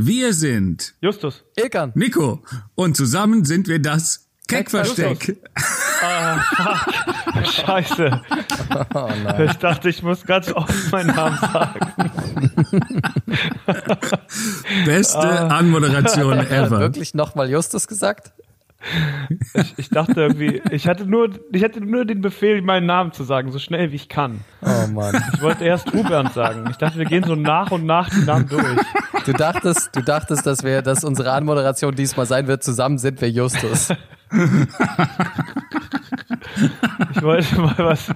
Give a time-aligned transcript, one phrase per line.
[0.00, 1.42] Wir sind Justus.
[1.56, 1.90] Ilkan.
[1.96, 2.40] Nico
[2.76, 5.36] und zusammen sind wir das Keckversteck.
[6.00, 7.46] Ah, fuck.
[7.52, 8.20] Scheiße.
[8.94, 9.08] Oh.
[9.44, 11.92] Ich dachte, ich muss ganz oft meinen Namen sagen.
[14.86, 15.48] Beste Ah.
[15.58, 16.78] Anmoderation er ever.
[16.78, 18.32] wirklich nochmal Justus gesagt?
[19.54, 23.24] Ich, ich dachte irgendwie, ich hatte nur, ich hatte nur den Befehl, meinen Namen zu
[23.24, 24.40] sagen, so schnell wie ich kann.
[24.62, 25.20] Oh Mann.
[25.34, 26.64] Ich wollte erst Hubert sagen.
[26.70, 28.64] Ich dachte, wir gehen so nach und nach die Namen durch.
[29.26, 33.28] Du dachtest, du dachtest, dass wir, dass unsere Anmoderation diesmal sein wird, zusammen sind wir
[33.30, 33.88] Justus.
[37.14, 38.10] Ich wollte mal was,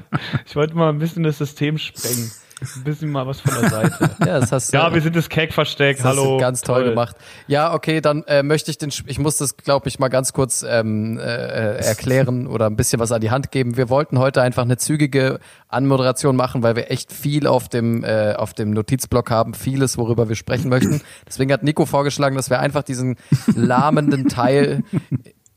[0.46, 2.30] ich wollte mal ein bisschen das System sprengen.
[2.76, 4.10] Ein bisschen mal was von der Seite.
[4.20, 4.76] Ja, das hast du.
[4.76, 5.96] Ja, wir sind das Cake-Versteck.
[5.96, 6.38] Das hast Hallo.
[6.38, 7.16] ganz toll, gemacht.
[7.46, 10.64] Ja, okay, dann äh, möchte ich den, ich muss das, glaube ich, mal ganz kurz
[10.68, 13.76] ähm, äh, äh, erklären oder ein bisschen was an die Hand geben.
[13.76, 18.34] Wir wollten heute einfach eine zügige Anmoderation machen, weil wir echt viel auf dem äh,
[18.34, 21.00] auf dem Notizblock haben, vieles, worüber wir sprechen möchten.
[21.26, 23.16] Deswegen hat Nico vorgeschlagen, dass wir einfach diesen
[23.54, 24.84] lahmenden Teil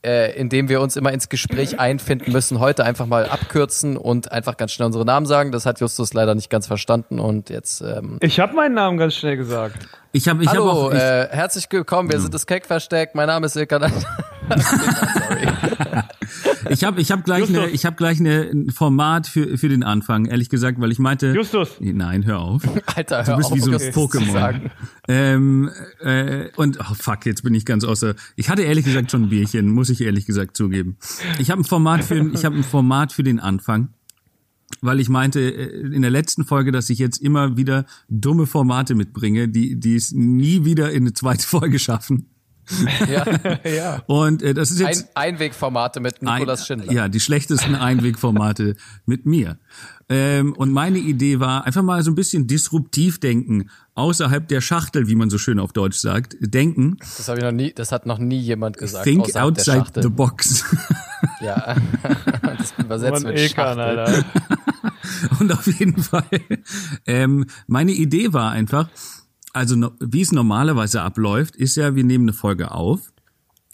[0.05, 4.31] äh, in dem wir uns immer ins Gespräch einfinden müssen, heute einfach mal abkürzen und
[4.31, 5.51] einfach ganz schnell unsere Namen sagen.
[5.51, 9.15] Das hat Justus leider nicht ganz verstanden und jetzt ähm, Ich habe meinen Namen ganz
[9.15, 9.87] schnell gesagt.
[10.11, 12.11] Ich habe ich hab Hallo, auch ich, äh, herzlich willkommen.
[12.11, 13.15] Wir sind das Keck-Versteck.
[13.15, 13.91] Mein Name ist Ilkan.
[16.69, 20.25] Ich hab, ich hab gleich eine ich habe gleich ein Format für für den Anfang,
[20.25, 21.69] ehrlich gesagt, weil ich meinte Justus.
[21.79, 22.63] Nein, hör auf.
[22.95, 24.69] Alter, Du hör bist auf, wie so ein Pokémon.
[25.07, 28.15] Ähm, äh, und oh fuck, jetzt bin ich ganz außer.
[28.35, 30.97] Ich hatte ehrlich gesagt schon ein Bierchen, muss ich ehrlich gesagt zugeben.
[31.39, 33.89] Ich habe ein Format für ich habe ein Format für den Anfang,
[34.81, 38.95] weil ich meinte äh, in der letzten Folge, dass ich jetzt immer wieder dumme Formate
[38.95, 42.29] mitbringe, die die es nie wieder in eine zweite Folge schaffen.
[43.09, 43.25] Ja.
[43.69, 44.03] Ja.
[44.07, 46.91] Und äh, das ist Ein, jetzt Einwegformate mit Nikolas Schindler.
[46.91, 49.57] Ja, die schlechtesten Einwegformate mit mir.
[50.07, 55.07] Ähm, und meine Idee war, einfach mal so ein bisschen disruptiv denken, außerhalb der Schachtel,
[55.07, 58.05] wie man so schön auf Deutsch sagt, denken, Das habe ich noch nie, das hat
[58.05, 59.03] noch nie jemand gesagt.
[59.03, 60.63] think outside the box.
[61.41, 61.75] Ja.
[62.43, 63.99] Das übersetzt Mann, mit Ilkan, Schachtel.
[63.99, 64.25] Alter.
[65.39, 66.23] Und auf jeden Fall,
[67.05, 68.89] ähm, meine Idee war einfach,
[69.55, 73.13] also wie es normalerweise abläuft, ist ja, wir nehmen eine Folge auf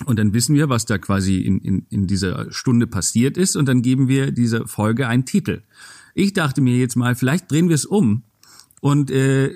[0.06, 3.66] und dann wissen wir, was da quasi in, in, in dieser Stunde passiert ist und
[3.66, 5.64] dann geben wir dieser Folge einen Titel.
[6.14, 8.24] Ich dachte mir jetzt mal, vielleicht drehen wir es um
[8.80, 9.54] und äh,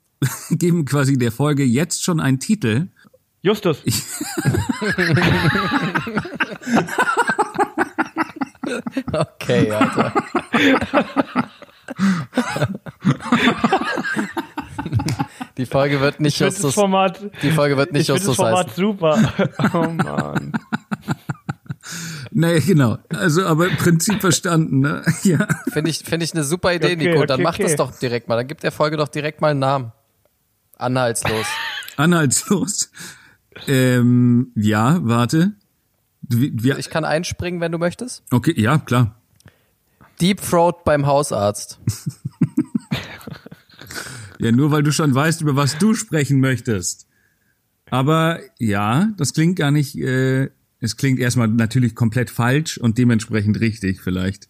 [0.50, 2.88] geben quasi der Folge jetzt schon einen Titel.
[3.40, 3.82] Justus.
[9.12, 10.12] Okay, Alter.
[15.62, 16.74] Die Folge wird nicht Ich finde das Justus.
[16.74, 18.84] Format, Die Folge wird nicht ich finde das Justus Format heißen.
[18.84, 19.32] super.
[19.74, 20.52] Oh Mann.
[22.32, 22.98] Naja, genau.
[23.10, 25.02] Also, aber Prinzip verstanden, ne?
[25.22, 25.46] Ja.
[25.72, 27.26] Finde ich, finde ich eine super Idee, Okay, Nico.
[27.26, 27.76] Dann okay, mach das okay.
[27.76, 28.36] doch direkt mal.
[28.36, 29.92] Dann gibt der Folge doch direkt mal einen Namen.
[30.78, 31.46] Anhaltslos.
[31.96, 32.90] Anhaltslos.
[33.68, 35.52] Ähm, ja, warte.
[36.22, 38.22] Wir, Ich kann einspringen, wenn du möchtest.
[38.32, 39.16] okay, ja, klar.
[40.20, 41.78] Deep Throat beim Hausarzt.
[44.42, 47.06] Ja, nur weil du schon weißt, über was du sprechen möchtest.
[47.90, 50.48] Aber ja, das klingt gar nicht, äh,
[50.80, 54.48] es klingt erstmal natürlich komplett falsch und dementsprechend richtig vielleicht.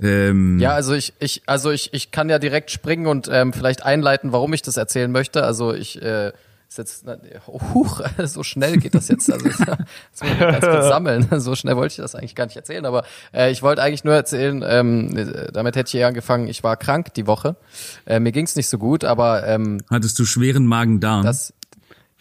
[0.00, 3.84] Ähm, Ja, also ich, ich, also ich, ich kann ja direkt springen und ähm, vielleicht
[3.84, 5.44] einleiten, warum ich das erzählen möchte.
[5.44, 6.32] Also ich äh,
[6.70, 7.16] ist jetzt na,
[7.48, 9.30] huch, so schnell geht das jetzt.
[9.30, 9.68] Also jetzt
[10.22, 11.26] muss ich ganz kurz sammeln.
[11.40, 14.14] So schnell wollte ich das eigentlich gar nicht erzählen, aber äh, ich wollte eigentlich nur
[14.14, 17.56] erzählen, ähm, äh, damit hätte ich eher angefangen, ich war krank die Woche.
[18.06, 21.24] Äh, mir ging's nicht so gut, aber ähm, Hattest du schweren Magen-Darm?
[21.24, 21.52] das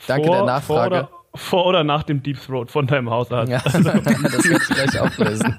[0.08, 0.66] danke vor, der Nachfrage.
[0.66, 3.52] Vor oder, vor oder nach dem Deep Throat von deinem Hausarzt.
[3.52, 5.58] Ja, das werde ich gleich auflösen.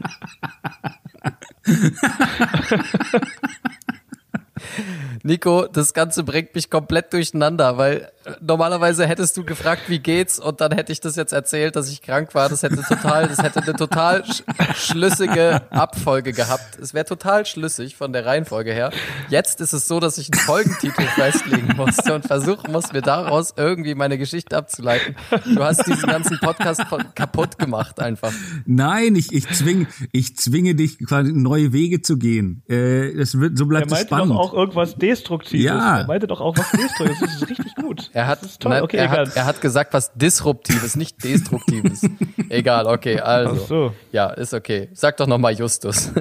[5.23, 10.39] Nico, das Ganze bringt mich komplett durcheinander, weil äh, normalerweise hättest du gefragt, wie geht's,
[10.39, 12.49] und dann hätte ich das jetzt erzählt, dass ich krank war.
[12.49, 14.43] Das hätte total, das hätte eine total sch
[14.75, 16.79] schlüssige Abfolge gehabt.
[16.79, 18.91] Es wäre total schlüssig von der Reihenfolge her.
[19.29, 23.55] Jetzt ist es so, dass ich einen Folgentitel festlegen musste und versuchen muss, mir daraus
[23.57, 25.17] irgendwie meine Geschichte abzuleiten.
[25.55, 28.33] Du hast diesen ganzen Podcast von, kaputt gemacht einfach.
[28.67, 32.63] Nein, ich, ich zwinge, ich zwinge dich quasi neue Wege zu gehen.
[32.69, 34.33] Äh, das wird, so bleibt es spannend.
[34.61, 35.65] Irgendwas Destruktives.
[35.65, 36.01] Ja.
[36.01, 37.21] Er meinte doch auch was Destruktives.
[37.21, 38.11] Das ist richtig gut.
[38.13, 38.73] Er hat, das ist toll.
[38.73, 39.27] nein, okay, er, egal.
[39.27, 42.03] hat, er hat gesagt, was Disruptives, nicht Destruktives.
[42.49, 43.61] Egal, okay, also.
[43.63, 43.95] Ach so.
[44.13, 44.89] Ja, ist okay.
[44.93, 46.13] Sag doch nochmal Justus.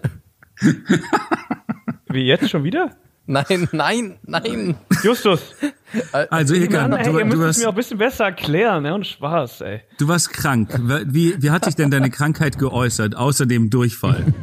[2.07, 2.91] Wie jetzt schon wieder?
[3.29, 4.75] nein, nein, nein.
[5.03, 5.55] Justus.
[6.29, 8.25] also Ilkan, Mann, ey, du, ihr du, müsst es warst, mir auch ein bisschen besser
[8.25, 8.93] erklären, ne?
[8.93, 9.81] Und Spaß, ey.
[9.99, 10.69] du warst krank.
[11.05, 14.33] Wie, wie hat sich denn deine Krankheit geäußert, außer dem Durchfall?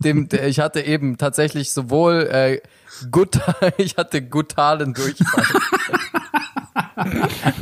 [0.00, 2.60] Dem, ich hatte eben tatsächlich sowohl äh,
[3.10, 3.40] gut,
[3.76, 5.44] ich hatte gutalen Durchfall.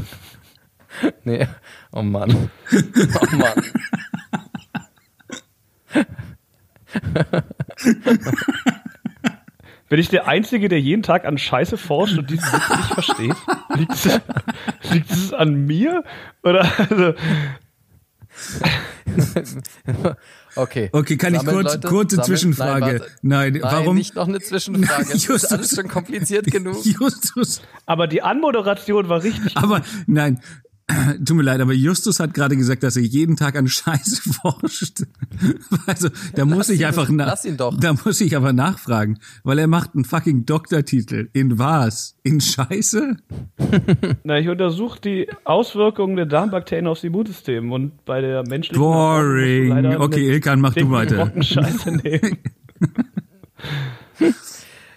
[1.25, 1.49] Nee.
[1.91, 2.51] Oh Mann.
[2.73, 3.65] Oh Mann.
[9.89, 13.37] Bin ich der Einzige, der jeden Tag an Scheiße forscht und diesen Witz nicht versteht?
[13.75, 14.21] Liegt es,
[14.91, 16.05] liegt es an mir?
[16.43, 17.15] Oder also,
[20.55, 20.91] Okay.
[20.93, 22.27] Okay, kann ich Sammeln, kurz, Leute, kurze sammeln.
[22.29, 22.85] Zwischenfrage?
[23.23, 23.53] Nein.
[23.53, 23.95] Nein, Nein, warum?
[23.97, 25.07] nicht noch eine Zwischenfrage.
[25.13, 26.77] Das Justus- ist alles schon kompliziert genug.
[26.85, 29.57] Justus, aber die Anmoderation war richtig.
[29.57, 30.43] aber nein,
[31.25, 35.05] tut mir leid, aber Justus hat gerade gesagt, dass er jeden Tag an Scheiße forscht.
[35.87, 37.79] Also, da muss ich ihn- einfach nach, lass ihn doch.
[37.79, 41.29] da muss ich aber nachfragen, weil er macht einen fucking Doktortitel.
[41.33, 42.17] In was?
[42.25, 43.17] In Scheiße?
[44.25, 49.97] Na, ich untersuche die Auswirkungen der Darmbakterien aufs Immunsystem und bei der menschlichen Boring.
[49.97, 51.33] Okay, Ilkan, mach du weiter.
[51.41, 52.39] Scheiße nehmen.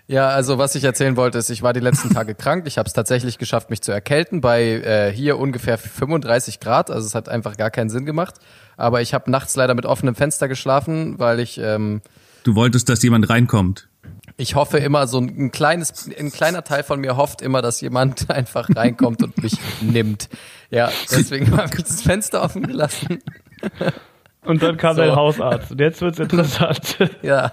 [0.07, 2.67] Ja, also was ich erzählen wollte, ist, ich war die letzten Tage krank.
[2.67, 6.91] Ich habe es tatsächlich geschafft, mich zu erkälten bei äh, hier ungefähr 35 Grad.
[6.91, 8.35] Also es hat einfach gar keinen Sinn gemacht.
[8.77, 12.01] Aber ich habe nachts leider mit offenem Fenster geschlafen, weil ich ähm,
[12.43, 13.87] Du wolltest, dass jemand reinkommt.
[14.37, 17.81] ich hoffe immer so ein, ein kleines, ein kleiner Teil von mir hofft immer, dass
[17.81, 20.29] jemand einfach reinkommt und mich nimmt.
[20.69, 23.23] Ja, deswegen habe ich das Fenster offen gelassen.
[24.45, 25.01] Und dann kam So.
[25.01, 25.71] dein Hausarzt.
[25.71, 26.97] Und jetzt wird's interessant.
[27.21, 27.51] Ja.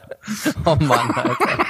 [0.64, 1.66] Oh Mann, Alter.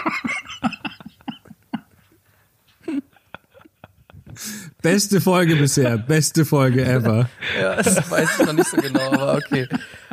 [4.82, 7.28] Beste Folge bisher, beste Folge ever.
[7.60, 9.68] Ja, das weiß ich noch nicht so genau, aber okay.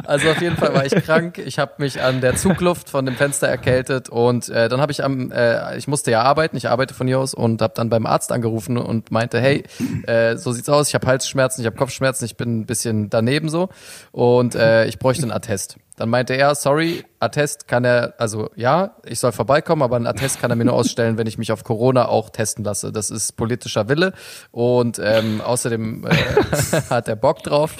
[0.09, 1.37] Also auf jeden Fall war ich krank.
[1.37, 5.03] Ich habe mich an der Zugluft von dem Fenster erkältet und äh, dann habe ich
[5.03, 8.07] am, äh, ich musste ja arbeiten, ich arbeite von hier aus und habe dann beim
[8.07, 9.65] Arzt angerufen und meinte, hey,
[10.07, 13.49] äh, so sieht's aus, ich habe Halsschmerzen, ich habe Kopfschmerzen, ich bin ein bisschen daneben
[13.49, 13.69] so
[14.11, 15.77] und äh, ich bräuchte einen Attest.
[15.99, 20.39] Dann meinte er, sorry, Attest kann er, also ja, ich soll vorbeikommen, aber einen Attest
[20.39, 22.93] kann er mir nur ausstellen, wenn ich mich auf Corona auch testen lasse.
[22.93, 24.13] Das ist politischer Wille
[24.51, 26.15] und ähm, außerdem äh,
[26.89, 27.75] hat er Bock drauf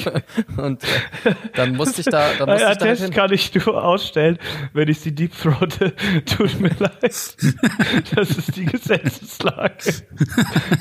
[0.58, 3.12] und äh, dann musste ich da, dann musste Ein ich da Attest hin.
[3.13, 4.38] kann ich nur ausstellen,
[4.74, 5.94] wenn ich sie deepthroate.
[6.25, 7.01] Tut mir leid.
[7.01, 9.94] Das ist die Gesetzeslage.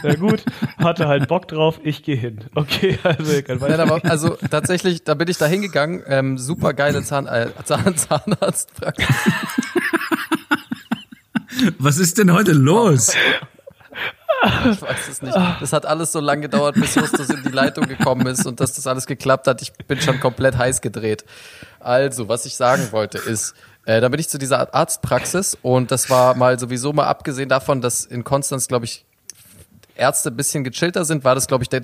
[0.03, 0.43] Na gut,
[0.79, 2.41] hatte halt Bock drauf, ich gehe hin.
[2.55, 3.83] Okay, also ihr könnt Ja, weiter.
[3.83, 9.07] aber, also tatsächlich, da bin ich da hingegangen, ähm, super geile Zahn, äh, Zahn, Zahnarztpraxis.
[11.79, 13.13] Was ist denn heute los?
[14.71, 15.37] Ich weiß es nicht.
[15.61, 18.73] Das hat alles so lange gedauert, bis Justus in die Leitung gekommen ist und dass
[18.73, 19.63] das alles geklappt hat.
[19.63, 21.25] Ich bin schon komplett heiß gedreht.
[21.81, 23.55] Also, was ich sagen wollte ist,
[23.85, 27.81] äh, da bin ich zu dieser Arztpraxis und das war mal sowieso mal abgesehen davon,
[27.81, 29.05] dass in Konstanz, glaube ich,
[29.97, 31.83] Ärzte ein bisschen gechillter sind, war das, glaube ich, der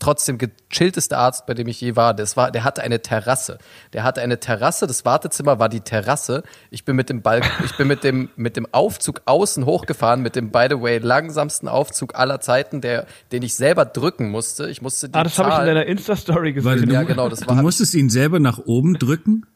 [0.00, 2.12] trotzdem gechillteste Arzt, bei dem ich je war.
[2.14, 3.58] Das war, der hatte eine Terrasse.
[3.92, 4.86] Der hatte eine Terrasse.
[4.88, 6.42] Das Wartezimmer war die Terrasse.
[6.70, 10.34] Ich bin mit dem Balk ich bin mit dem mit dem Aufzug außen hochgefahren, mit
[10.34, 14.68] dem by the way langsamsten Aufzug aller Zeiten, der den ich selber drücken musste.
[14.68, 16.70] Ich musste die Ah, das habe ich in deiner Insta-Story gesehen.
[16.70, 19.46] Warte, du, Ja, genau, das du war- musstest ihn selber nach oben drücken?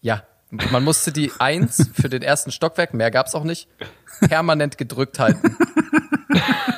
[0.00, 0.22] Ja,
[0.70, 3.68] man musste die Eins für den ersten Stockwerk, mehr gab's auch nicht,
[4.28, 5.56] permanent gedrückt halten.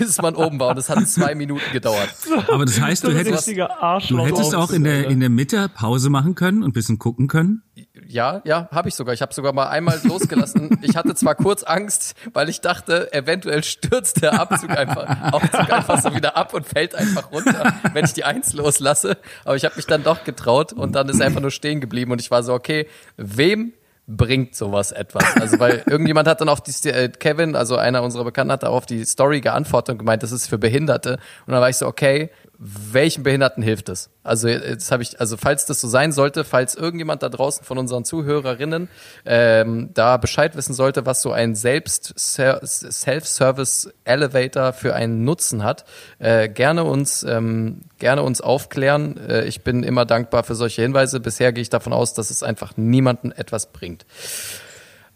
[0.00, 2.08] Bis man oben war und es hat zwei Minuten gedauert.
[2.48, 6.34] Aber das heißt, du hättest, du hättest auch in der, in der Mitte Pause machen
[6.34, 7.62] können und ein bisschen gucken können?
[8.06, 9.14] Ja, ja, habe ich sogar.
[9.14, 10.78] Ich habe sogar mal einmal losgelassen.
[10.82, 16.00] Ich hatte zwar kurz Angst, weil ich dachte, eventuell stürzt der Abzug einfach, Aufzug einfach
[16.02, 19.18] so wieder ab und fällt einfach runter, wenn ich die Eins loslasse.
[19.44, 22.10] Aber ich habe mich dann doch getraut und dann ist er einfach nur stehen geblieben
[22.12, 23.72] und ich war so, okay, wem
[24.16, 25.24] bringt sowas etwas?
[25.40, 28.86] Also weil irgendjemand hat dann auf die äh, Kevin, also einer unserer Bekannten, hat auf
[28.86, 31.18] die Story geantwortet und gemeint, das ist für Behinderte.
[31.46, 32.30] Und dann war ich so, okay,
[32.62, 34.10] welchen Behinderten hilft es?
[34.22, 37.78] Also jetzt habe ich, also falls das so sein sollte, falls irgendjemand da draußen von
[37.78, 38.90] unseren Zuhörerinnen
[39.24, 45.86] ähm, da Bescheid wissen sollte, was so ein selbst Self-Service Elevator für einen Nutzen hat,
[46.18, 49.16] äh, gerne uns ähm, gerne uns aufklären.
[49.16, 51.18] Äh, ich bin immer dankbar für solche Hinweise.
[51.18, 54.04] Bisher gehe ich davon aus, dass es einfach niemanden etwas bringt.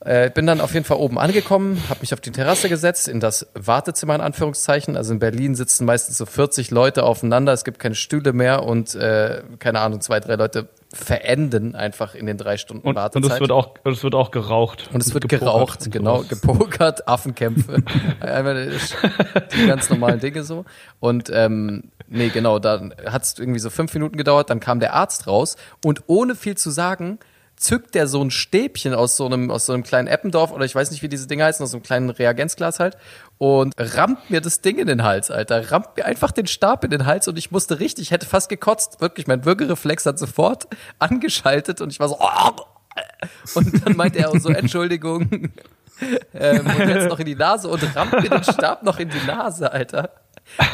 [0.05, 3.21] Äh, bin dann auf jeden Fall oben angekommen, habe mich auf die Terrasse gesetzt, in
[3.21, 4.99] das Wartezimmer in Anführungszeichen.
[4.99, 8.95] Also in Berlin sitzen meistens so 40 Leute aufeinander, es gibt keine Stühle mehr und
[8.95, 13.25] äh, keine Ahnung, zwei, drei Leute verenden einfach in den drei Stunden Und, Wartezeit.
[13.25, 14.91] und es wird auch, es wird auch geraucht.
[14.93, 16.29] Und es wird gepokert geraucht, genau, sowas.
[16.29, 17.83] gepokert, Affenkämpfe,
[19.57, 20.67] die ganz normalen Dinge so.
[21.01, 24.93] Und ähm, nee, genau, dann hat es irgendwie so fünf Minuten gedauert, dann kam der
[24.95, 27.19] Arzt raus und ohne viel zu sagen,
[27.65, 30.75] zückt der so ein Stäbchen aus so einem, aus so einem kleinen Eppendorf oder ich
[30.75, 32.99] weiß nicht, wie diese Dinge heißen, aus so einem kleinen Reagenzglas halt
[33.39, 35.71] und rammt mir das Ding in den Hals, Alter.
[35.71, 38.51] Rammt mir einfach den Stab in den Hals und ich musste richtig, ich hätte fast
[38.51, 40.69] gekotzt, wirklich, mein Würgereflex hat sofort
[40.99, 42.19] angeschaltet und ich war so,
[43.55, 45.23] und dann meinte er so, Entschuldigung.
[46.35, 49.27] ähm, und jetzt noch in die Nase und rammt mir den Stab noch in die
[49.27, 50.11] Nase, Alter.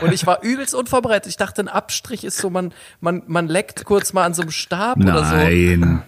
[0.03, 1.31] Und ich war übelst unvorbereitet.
[1.31, 4.51] Ich dachte, ein Abstrich ist so, man, man, man leckt kurz mal an so einem
[4.51, 5.37] Stab oder so.
[5.37, 6.03] Nein.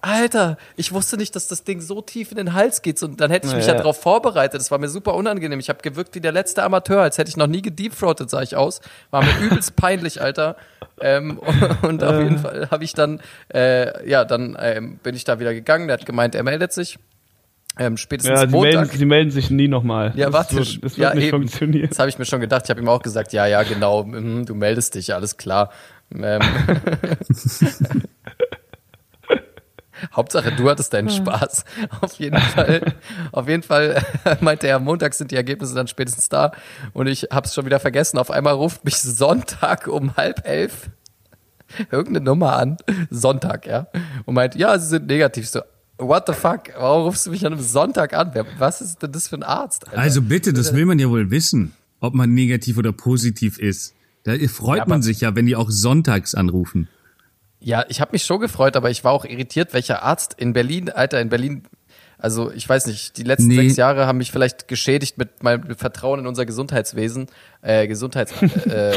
[0.00, 3.02] Alter, ich wusste nicht, dass das Ding so tief in den Hals geht.
[3.02, 3.72] Und dann hätte ich mich Ja.
[3.72, 4.60] ja darauf vorbereitet.
[4.60, 5.58] Das war mir super unangenehm.
[5.60, 8.56] Ich habe gewirkt wie der letzte Amateur, als hätte ich noch nie gedeepthroatet, sah ich
[8.56, 8.80] aus.
[9.10, 10.56] War mir übelst peinlich, Alter.
[11.00, 13.20] Ähm, und, und auf jeden Fall habe ich dann,
[13.52, 15.88] äh, ja, dann ähm, bin ich da wieder gegangen.
[15.88, 16.98] Der hat gemeint, er meldet sich.
[17.80, 18.74] Ähm, spätestens Ja, sie Montag.
[18.74, 20.12] melden, sie melden sich nie nochmal.
[20.16, 20.56] Ja, das warte.
[20.56, 21.38] Wird, das wird ja, nicht eben.
[21.38, 21.88] funktionieren.
[21.88, 22.62] Das habe ich mir schon gedacht.
[22.64, 25.70] Ich habe ihm auch gesagt, ja, ja, genau, mhm, du meldest dich, alles klar.
[26.12, 26.40] Ähm.
[30.18, 31.64] Hauptsache, du hattest deinen Spaß.
[32.00, 32.94] Auf jeden Fall,
[33.30, 34.04] auf jeden Fall
[34.40, 36.50] meinte er, Montag sind die Ergebnisse dann spätestens da
[36.92, 38.18] und ich habe es schon wieder vergessen.
[38.18, 40.90] Auf einmal ruft mich Sonntag um halb elf
[41.92, 42.78] irgendeine Nummer an,
[43.10, 43.86] Sonntag, ja,
[44.24, 45.48] und meint, ja, sie sind negativ.
[45.48, 45.60] So,
[45.98, 46.62] what the fuck?
[46.76, 48.30] Warum rufst du mich an einem Sonntag an?
[48.32, 49.86] Wer, was ist denn das für ein Arzt?
[49.86, 50.00] Alter?
[50.00, 53.94] Also bitte, das will man ja wohl wissen, ob man negativ oder positiv ist.
[54.24, 56.88] Da freut Ja, man sich ja, wenn die auch sonntags anrufen.
[57.60, 60.90] Ja, ich habe mich schon gefreut, aber ich war auch irritiert, welcher Arzt in Berlin,
[60.90, 61.62] Alter, in Berlin,
[62.16, 63.56] also ich weiß nicht, die letzten Nee.
[63.56, 67.26] sechs Jahre haben mich vielleicht geschädigt mit meinem Vertrauen in unser Gesundheitswesen,
[67.62, 68.94] äh, Gesundheits, äh,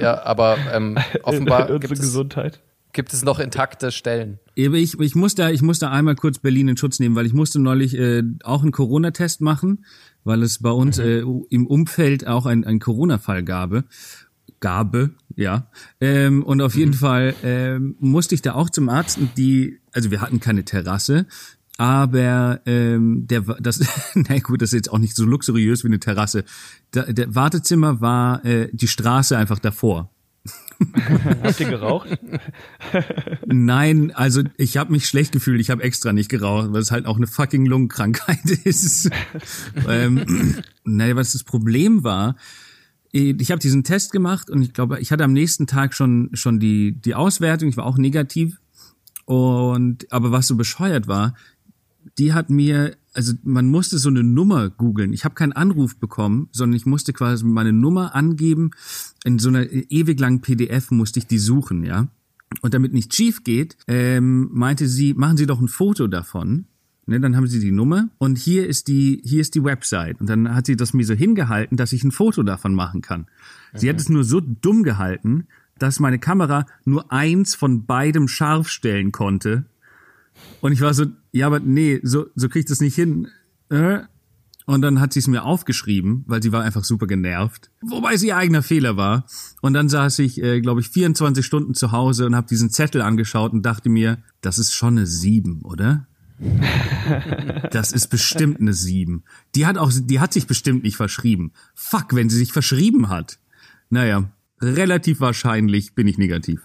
[0.00, 2.60] ja, aber ähm, offenbar Unsere gibt es, Gesundheit.
[2.92, 4.40] gibt es noch intakte Stellen.
[4.56, 7.32] Ich, ich, muss da, ich muss da einmal kurz Berlin in Schutz nehmen, weil ich
[7.32, 9.84] musste neulich äh, auch einen Corona-Test machen,
[10.24, 13.84] weil es bei uns äh, im Umfeld auch ein, ein Corona-Fall gabe.
[14.58, 15.68] Gabe, ja.
[16.00, 20.10] Ähm, und auf jeden Fall ähm, musste ich da auch zum Arzt und die, also
[20.10, 21.26] wir hatten keine Terrasse,
[21.80, 23.80] aber ähm, der, das,
[24.14, 26.44] na gut, das ist jetzt auch nicht so luxuriös wie eine Terrasse.
[26.90, 30.10] Da, der Wartezimmer war äh, die Straße einfach davor.
[31.42, 32.18] Habt ihr geraucht?
[33.46, 35.60] Nein, also ich habe mich schlecht gefühlt.
[35.60, 39.10] Ich habe extra nicht geraucht, weil es halt auch eine fucking Lungenkrankheit ist.
[39.88, 42.36] ähm, naja, was das Problem war,
[43.12, 46.60] ich habe diesen Test gemacht und ich glaube, ich hatte am nächsten Tag schon schon
[46.60, 47.68] die die Auswertung.
[47.68, 48.60] Ich war auch negativ
[49.24, 51.34] und aber was so bescheuert war,
[52.18, 55.12] die hat mir also man musste so eine Nummer googeln.
[55.12, 58.70] Ich habe keinen Anruf bekommen, sondern ich musste quasi meine Nummer angeben.
[59.24, 62.08] In so einer ewig langen PDF musste ich die suchen, ja.
[62.62, 66.66] Und damit nicht schief geht, ähm, meinte sie, machen Sie doch ein Foto davon.
[67.10, 70.20] Ne, dann haben sie die Nummer und hier ist die, hier ist die Website.
[70.20, 73.26] Und dann hat sie das mir so hingehalten, dass ich ein Foto davon machen kann.
[73.74, 78.68] Sie hat es nur so dumm gehalten, dass meine Kamera nur eins von beidem scharf
[78.68, 79.64] stellen konnte.
[80.60, 83.26] Und ich war so, ja, aber nee, so, so krieg ich das nicht hin.
[83.70, 84.02] Äh?
[84.66, 87.72] Und dann hat sie es mir aufgeschrieben, weil sie war einfach super genervt.
[87.80, 89.26] Wobei es ihr eigener Fehler war.
[89.62, 93.02] Und dann saß ich, äh, glaube ich, 24 Stunden zu Hause und habe diesen Zettel
[93.02, 96.06] angeschaut und dachte mir, das ist schon eine 7, oder?
[97.70, 99.24] Das ist bestimmt eine 7.
[99.54, 101.52] Die hat auch, die hat sich bestimmt nicht verschrieben.
[101.74, 103.38] Fuck, wenn sie sich verschrieben hat.
[103.90, 104.30] Naja,
[104.60, 106.62] relativ wahrscheinlich bin ich negativ.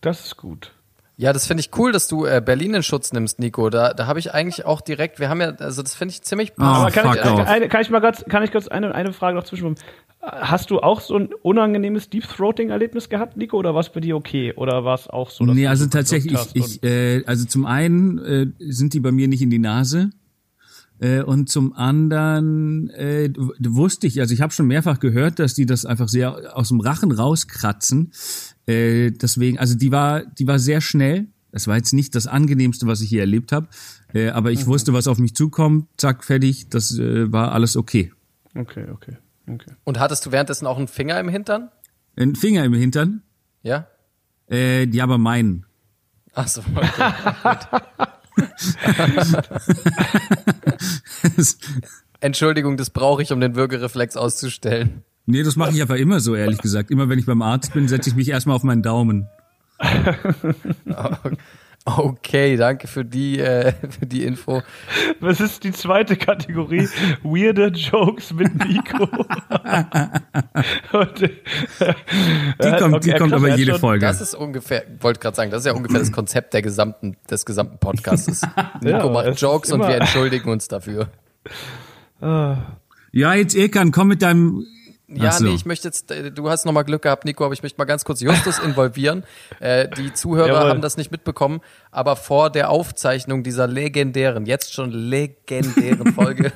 [0.00, 0.73] Das ist gut.
[1.16, 3.70] Ja, das finde ich cool, dass du äh, Berlin in Schutz nimmst, Nico.
[3.70, 6.52] Da, da habe ich eigentlich auch direkt, wir haben ja, also das finde ich ziemlich
[6.58, 9.12] Oh, Aber kann, fuck ich, eine, kann ich mal ganz, kann ich kurz eine, eine
[9.12, 9.78] Frage noch zwischenkommen?
[10.20, 14.00] Hast du auch so ein unangenehmes Deep Throating Erlebnis gehabt, Nico, oder war es bei
[14.00, 14.54] dir okay?
[14.56, 15.44] Oder war es auch so?
[15.44, 19.12] dass Nee, also so tatsächlich, ich, ich äh, also zum einen äh, sind die bei
[19.12, 20.10] mir nicht in die Nase.
[21.00, 25.66] Äh, und zum anderen äh, wusste ich, also ich habe schon mehrfach gehört, dass die
[25.66, 28.12] das einfach sehr aus dem Rachen rauskratzen.
[28.66, 31.26] Äh, deswegen, also die war, die war sehr schnell.
[31.52, 33.68] Das war jetzt nicht das angenehmste, was ich hier erlebt habe,
[34.12, 35.86] äh, aber ich wusste, was auf mich zukommt.
[35.96, 36.68] Zack, fertig.
[36.68, 38.12] Das äh, war alles okay.
[38.54, 39.18] und, okay, okay,
[39.48, 39.72] okay.
[39.84, 41.70] Und hattest du währenddessen auch einen Finger im Hintern?
[42.16, 43.22] Ein Finger im Hintern.
[43.62, 43.86] Ja?
[44.48, 45.64] Äh, die aber meinen.
[46.32, 47.12] Ach so, okay.
[52.20, 55.04] Entschuldigung, das brauche ich, um den Würgereflex auszustellen.
[55.26, 56.90] Nee, das mache ich einfach immer so, ehrlich gesagt.
[56.90, 59.28] Immer wenn ich beim Arzt bin, setze ich mich erstmal auf meinen Daumen.
[61.86, 64.62] Okay, danke für die, äh, für die Info.
[65.20, 66.88] Was ist die zweite Kategorie?
[67.22, 69.04] Weirde Jokes mit Nico.
[70.92, 71.28] Und, äh,
[72.62, 74.06] Die kommt, die okay, kommt krass, aber er jede schon- Folge.
[74.06, 77.44] Das ist ungefähr, wollte gerade sagen, das ist ja ungefähr das Konzept der gesamten, des
[77.44, 78.40] gesamten Podcastes.
[78.80, 81.08] Nico Ja, macht Jokes und wir entschuldigen uns dafür.
[82.22, 84.64] Ja, jetzt Ekan, komm mit deinem.
[85.06, 85.44] Ja, so.
[85.44, 87.84] nee, ich möchte jetzt, äh, du hast nochmal Glück gehabt, Nico, aber ich möchte mal
[87.84, 89.24] ganz kurz Justus involvieren.
[89.60, 90.70] Äh, die Zuhörer Jawohl.
[90.70, 96.52] haben das nicht mitbekommen, aber vor der Aufzeichnung dieser legendären, jetzt schon legendären Folge,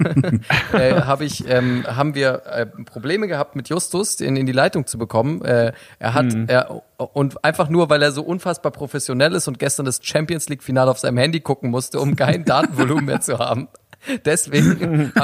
[0.73, 4.87] äh, hab ich, ähm, haben wir äh, Probleme gehabt mit Justus, den in die Leitung
[4.87, 5.43] zu bekommen.
[5.43, 9.85] Äh, er hat, er, und einfach nur, weil er so unfassbar professionell ist und gestern
[9.85, 13.69] das Champions League Finale auf seinem Handy gucken musste, um kein Datenvolumen mehr zu haben
[14.25, 15.21] Deswegen ich,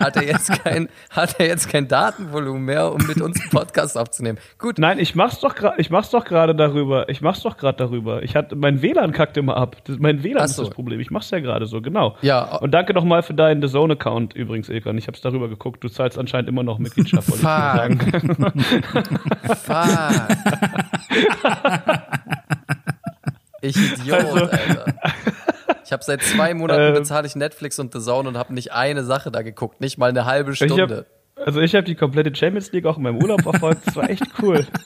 [0.00, 3.96] hat, er jetzt kein, hat er jetzt kein Datenvolumen mehr, um mit uns einen Podcast
[3.98, 4.38] aufzunehmen.
[4.58, 4.78] Gut.
[4.78, 7.08] Nein, ich mach's doch gerade, ich mach's doch gerade darüber.
[7.08, 8.22] Ich mach's doch gerade darüber.
[8.22, 9.76] Ich hatte mein WLAN kackt immer ab.
[9.84, 10.62] Das, mein WLAN Ach ist so.
[10.64, 10.98] das Problem.
[11.00, 12.16] Ich mach's ja gerade so, genau.
[12.22, 12.56] Ja.
[12.56, 14.96] Und danke nochmal für deinen The Zone Account übrigens, Ilkan.
[14.98, 15.84] Ich hab's darüber geguckt.
[15.84, 17.28] Du zahlst anscheinend immer noch Mitgliedschaft.
[17.28, 18.00] wollte ich sagen.
[19.64, 19.86] Fuck.
[23.62, 24.94] Ich Idiot, Also- Alter.
[25.86, 26.94] Ich habe seit zwei Monaten Ähm.
[26.94, 30.10] bezahle ich Netflix und The Zone und habe nicht eine Sache da geguckt, nicht mal
[30.10, 31.06] eine halbe Ich Stunde.
[31.36, 33.86] hab, also ich habe die komplette Champions League auch in meinem Urlaub verfolgt.
[33.86, 34.66] Das war echt cool.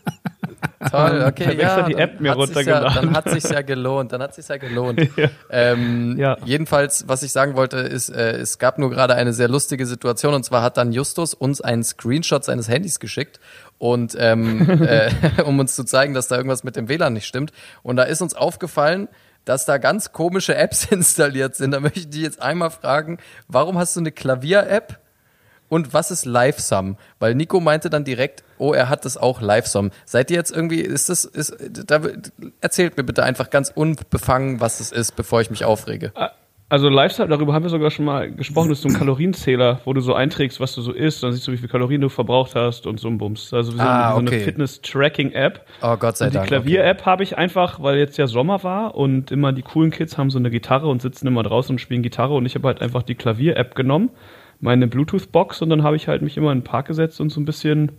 [0.90, 1.62] Toll, okay, Ich hab ja.
[1.62, 2.94] extra die dann App mir hat sich's ja, runtergeladen.
[2.94, 5.00] dann hat sich's ja gelohnt, dann hat sich's ja gelohnt.
[5.16, 5.28] Ja.
[5.50, 6.36] Ähm, Ja.
[6.44, 10.34] Jedenfalls, was ich sagen wollte, ist, äh, es gab nur gerade eine sehr lustige Situation
[10.34, 13.40] und zwar hat dann Justus uns einen Screenshot seines Handys geschickt
[13.78, 15.10] und ähm, äh,
[15.44, 17.52] um uns zu zeigen, dass da irgendwas mit dem WLAN nicht stimmt.
[17.82, 19.08] Und da ist uns aufgefallen,
[19.44, 21.72] dass da ganz komische Apps installiert sind.
[21.72, 23.18] Da möchte ich dich jetzt einmal fragen,
[23.48, 24.98] warum hast du eine Klavier-App?
[25.68, 26.96] Und was ist LiveSum?
[27.20, 29.92] Weil Nico meinte dann direkt, oh, er hat das auch LiveSum.
[30.04, 31.56] Seid ihr jetzt irgendwie, ist das, ist,
[31.86, 32.00] da,
[32.60, 36.12] erzählt mir bitte einfach ganz unbefangen, was das ist, bevor ich mich aufrege.
[36.70, 39.92] Also Lifestyle, darüber haben wir sogar schon mal gesprochen, das ist so ein Kalorienzähler, wo
[39.92, 42.54] du so einträgst, was du so isst, dann siehst du, wie viel Kalorien du verbraucht
[42.54, 43.52] hast und so ein Bums.
[43.52, 44.38] Also so, Ah, so eine okay.
[44.40, 45.66] Fitness-Tracking-App.
[45.82, 46.48] Oh Gott sei Und die Dank.
[46.48, 50.30] Klavier-App habe ich einfach, weil jetzt ja Sommer war und immer die coolen Kids haben
[50.30, 53.02] so eine Gitarre und sitzen immer draußen und spielen Gitarre und ich habe halt einfach
[53.02, 54.10] die Klavier-App genommen,
[54.60, 57.40] meine Bluetooth-Box und dann habe ich halt mich immer in den Park gesetzt und so
[57.40, 57.92] ein bisschen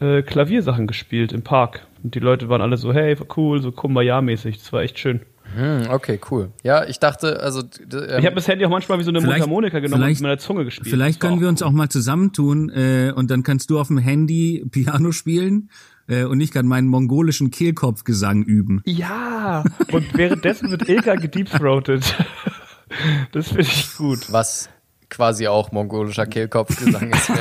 [0.00, 1.86] äh, Klaviersachen gespielt im Park.
[2.02, 4.56] Und die Leute waren alle so, hey, cool, so Kumbaya-mäßig.
[4.56, 5.20] Das war echt schön.
[5.56, 6.50] Hm, okay, cool.
[6.62, 9.80] Ja, ich dachte, also ähm, Ich habe das Handy auch manchmal wie so eine Mundharmonika
[9.80, 10.88] genommen und mit meiner Zunge gespielt.
[10.88, 11.68] Vielleicht können wir uns cool.
[11.68, 15.70] auch mal zusammentun äh, und dann kannst du auf dem Handy Piano spielen
[16.08, 18.82] äh, und ich kann meinen mongolischen Kehlkopfgesang üben.
[18.84, 22.14] Ja, und währenddessen wird Ilka gedeepthroated.
[23.30, 24.32] Das finde ich gut.
[24.32, 24.68] was
[25.10, 27.30] quasi auch mongolischer Kehlkopfgesang ist.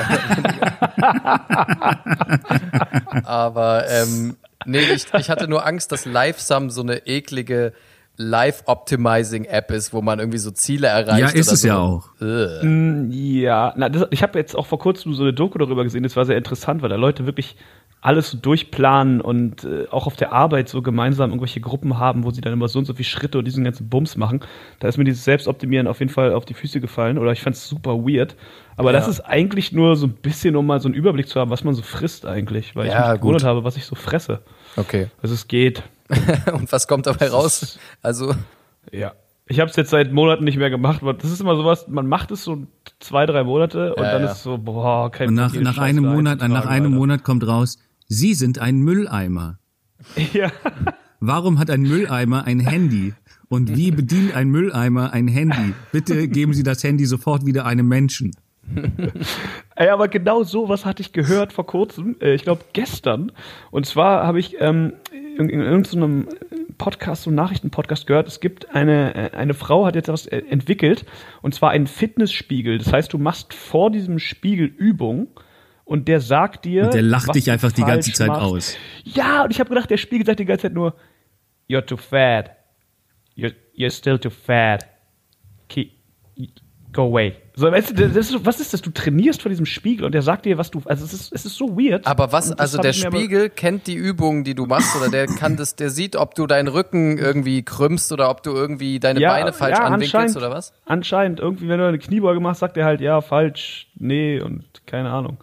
[3.23, 4.35] Aber ähm,
[4.65, 7.73] nee, ich, ich hatte nur Angst, dass LiveSum so eine eklige
[8.19, 11.19] Live-Optimizing-App ist, wo man irgendwie so Ziele erreicht.
[11.19, 11.67] Ja, ist oder es so.
[11.67, 12.09] ja auch.
[12.21, 13.07] Ugh.
[13.11, 16.15] Ja, na, das, ich habe jetzt auch vor kurzem so eine Doku darüber gesehen, das
[16.15, 17.55] war sehr interessant, weil da Leute wirklich
[18.01, 22.31] alles so durchplanen und äh, auch auf der Arbeit so gemeinsam irgendwelche Gruppen haben, wo
[22.31, 24.39] sie dann immer so und so viele Schritte und diesen ganzen Bums machen.
[24.79, 27.57] Da ist mir dieses Selbstoptimieren auf jeden Fall auf die Füße gefallen oder ich fand
[27.57, 28.37] es super weird.
[28.77, 28.99] Aber Ja.
[28.99, 31.65] das ist eigentlich nur so ein bisschen, um mal so einen Überblick zu haben, was
[31.65, 33.21] man so frisst eigentlich, weil Ja, ich mich gut.
[33.21, 34.39] gewundert habe, was ich so fresse.
[34.77, 35.07] Okay.
[35.21, 35.83] Also es geht.
[36.53, 37.79] Und was kommt dabei raus?
[38.01, 38.33] Also,
[38.91, 39.13] Ja.
[39.51, 41.01] Ich habe es jetzt seit Monaten nicht mehr gemacht.
[41.03, 42.67] Das ist immer sowas, man macht es so
[42.99, 44.29] zwei, drei Monate und Ja, dann ja.
[44.29, 46.95] ist es so, boah, kein Und nach, nach einem Monat, nach einem Alter.
[46.95, 49.57] Monat kommt raus, Sie sind ein Mülleimer.
[50.33, 50.51] Ja.
[51.19, 53.13] Warum hat ein Mülleimer ein Handy?
[53.49, 55.73] Und wie bedient ein Mülleimer ein Handy?
[55.91, 58.31] Bitte geben Sie das Handy sofort wieder einem Menschen.
[59.75, 63.31] Ey, aber genau so was hatte ich gehört vor kurzem, äh, ich glaube gestern.
[63.71, 66.27] Und zwar habe ich ähm, in, in irgendeinem
[66.77, 70.41] Podcast, so einem Nachrichtenpodcast gehört, es gibt eine, äh, eine Frau hat jetzt was äh,
[70.49, 71.05] entwickelt,
[71.41, 72.77] und zwar einen Fitnessspiegel.
[72.77, 75.27] Das heißt, du machst vor diesem Spiegel Übung
[75.85, 76.85] und der sagt dir.
[76.85, 78.41] Und der lacht dich einfach die ganze Zeit machst.
[78.41, 78.77] aus.
[79.03, 80.95] Ja, und ich habe gedacht, der Spiegel sagt die ganze Zeit nur,
[81.69, 82.51] you're too fat.
[83.35, 84.85] You're, you're still too fat.
[85.67, 85.91] Keep,
[86.93, 87.35] go away.
[87.59, 88.81] So, weißt du, das ist, was ist das?
[88.81, 90.81] Du trainierst vor diesem Spiegel und der sagt dir, was du.
[90.85, 92.07] Also es ist, es ist so weird.
[92.07, 95.75] aber was, also der Spiegel kennt die Übungen, die du machst, oder der kann das,
[95.75, 99.77] der sieht, ob du deinen Rücken irgendwie krümmst oder ob du irgendwie deine Beine falsch
[99.77, 100.71] anwinkelst anscheinend- oder was?
[100.85, 105.09] Anscheinend, irgendwie, wenn du eine Kniebeuge machst, sagt er halt, ja, falsch, nee und keine
[105.09, 105.37] Ahnung.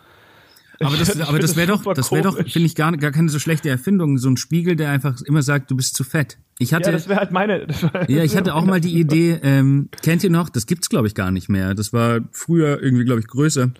[0.81, 3.29] Aber das, aber das das wäre doch, das wäre doch, finde ich gar, gar keine
[3.29, 4.17] so schlechte Erfindung.
[4.17, 6.39] So ein Spiegel, der einfach immer sagt, du bist zu fett.
[6.59, 7.67] Ich hatte, Ja, das wäre halt meine.
[8.09, 11.15] Ja, ich hatte auch mal die Idee, ähm, kennt ihr noch, das gibt's glaube ich
[11.15, 11.75] gar nicht mehr.
[11.75, 13.71] Das war früher irgendwie glaube ich größer.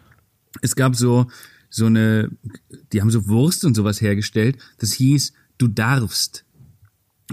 [0.63, 1.27] Es gab so
[1.71, 2.31] so eine
[2.93, 4.59] die haben so Wurst und sowas hergestellt.
[4.79, 6.45] Das hieß du darfst.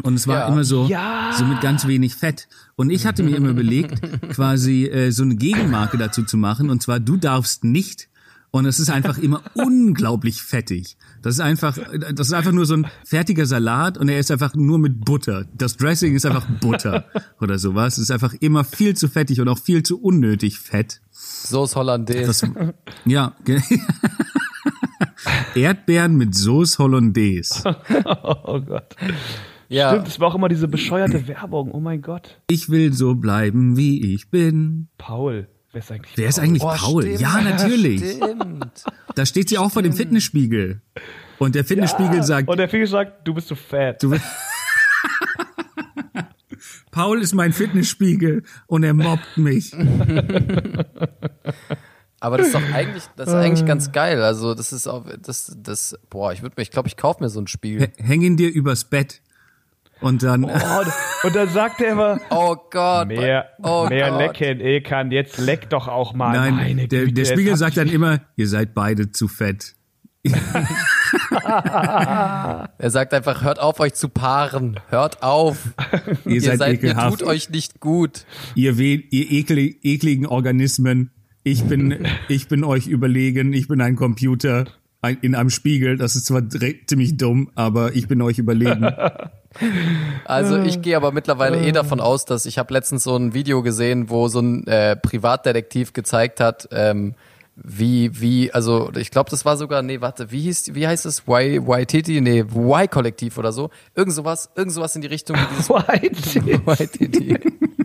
[0.01, 0.47] Und es war Ja.
[0.47, 1.31] immer so Ja.
[1.37, 2.47] so mit ganz wenig Fett.
[2.75, 6.81] Und ich hatte mir immer überlegt, quasi äh, so eine Gegenmarke dazu zu machen und
[6.81, 8.07] zwar du darfst nicht
[8.51, 10.95] und es ist einfach immer unglaublich fettig.
[11.23, 11.77] Das ist einfach,
[12.13, 15.45] das ist einfach nur so ein fertiger Salat und er ist einfach nur mit Butter.
[15.53, 17.05] Das Dressing ist einfach Butter
[17.41, 17.93] oder sowas.
[17.93, 21.01] Es ist einfach immer viel zu fettig und auch viel zu unnötig fett.
[21.11, 22.27] Sauce Hollandaise.
[22.27, 22.43] Das,
[23.05, 23.33] ja.
[25.55, 27.63] Erdbeeren mit Sauce Hollandaise.
[28.45, 28.95] Oh Gott.
[29.69, 31.71] ja, Stimmt, das war auch immer diese bescheuerte Werbung.
[31.71, 32.41] Oh mein Gott.
[32.49, 34.89] Ich will so bleiben, wie ich bin.
[34.97, 35.47] Paul.
[35.73, 36.45] Wer ist eigentlich Wer ist Paul?
[36.45, 37.01] eigentlich Oh, Paul?
[37.03, 37.19] stimmt.
[37.19, 38.11] Ja, natürlich.
[38.15, 38.83] Stimmt.
[39.15, 40.81] Da steht sie auch vor dem Fitnessspiegel.
[41.39, 44.01] Und der Fitnessspiegel sagt, Und der Finger sagt, du bist zu fat.
[44.01, 44.23] du bist
[46.91, 49.73] Paul ist mein Fitnessspiegel und er mobbt mich.
[52.19, 54.21] Aber das ist doch eigentlich, das ist eigentlich ganz geil.
[54.23, 57.29] Also das ist auch, das, das, boah, ich würde mir, ich glaube, ich kaufe mir
[57.29, 57.89] so ein Spiel.
[57.97, 59.22] Häng ihn dir übers Bett.
[60.01, 60.43] Und dann.
[60.43, 60.49] Oh,
[61.23, 63.07] und dann sagt er immer, Oh Gott.
[63.07, 64.39] mehr, oh mehr Gott.
[64.39, 66.33] lecken, Ekan, jetzt leck doch auch mal.
[66.33, 69.73] Nein, Meine der, Güte, der Spiegel sagt dann immer, ihr seid beide zu fett.
[71.45, 74.79] Er sagt einfach, hört auf, euch zu paaren.
[74.89, 75.73] Hört auf.
[76.25, 77.19] Ihr, Ihr seid, seid, ihr ekelhaft.
[77.19, 78.25] tut euch nicht gut.
[78.55, 81.11] ihr, we ihr ekli ekligen Organismen.
[81.43, 83.53] Ich bin, ich bin euch überlegen.
[83.53, 84.65] Ich bin ein Computer
[85.03, 85.97] ein, in einem Spiegel.
[85.97, 88.87] Das ist zwar ziemlich dumm, aber ich bin euch überlegen.
[90.25, 93.61] Also ich gehe aber mittlerweile eh davon aus, dass ich habe letztens so ein Video
[93.61, 97.13] gesehen, wo so ein äh, Privatdetektiv gezeigt hat, ähm,
[97.55, 101.27] wie, wie, also ich glaube, das war sogar, nee, warte, wie hieß, wie heißt es?
[101.27, 103.69] Y, YTT, nee, Y-Kollektiv oder so.
[103.93, 105.69] Irgend sowas, irgend sowas in die Richtung wie dieses
[106.67, 107.53] White YTT.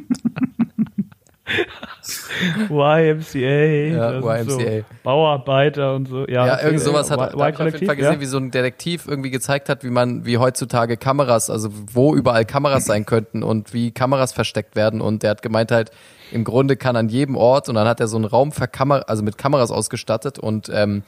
[2.69, 3.39] YMCA.
[3.39, 4.45] Ja, YMCA.
[4.45, 6.27] So Bauarbeiter und so.
[6.29, 8.21] Ja, Ja, irgend sowas hat, Y- da hab ich auf jeden Fall gesehen, ja?
[8.21, 12.45] wie so ein Detektiv irgendwie gezeigt hat, wie man, wie heutzutage Kameras, also wo überall
[12.45, 15.01] Kameras sein könnten und wie Kameras versteckt werden.
[15.01, 15.91] Und der hat gemeint halt,
[16.33, 19.01] im Grunde kann an jedem Ort und dann hat er so einen Raum für Kamera,
[19.07, 21.03] also mit Kameras ausgestattet und ähm,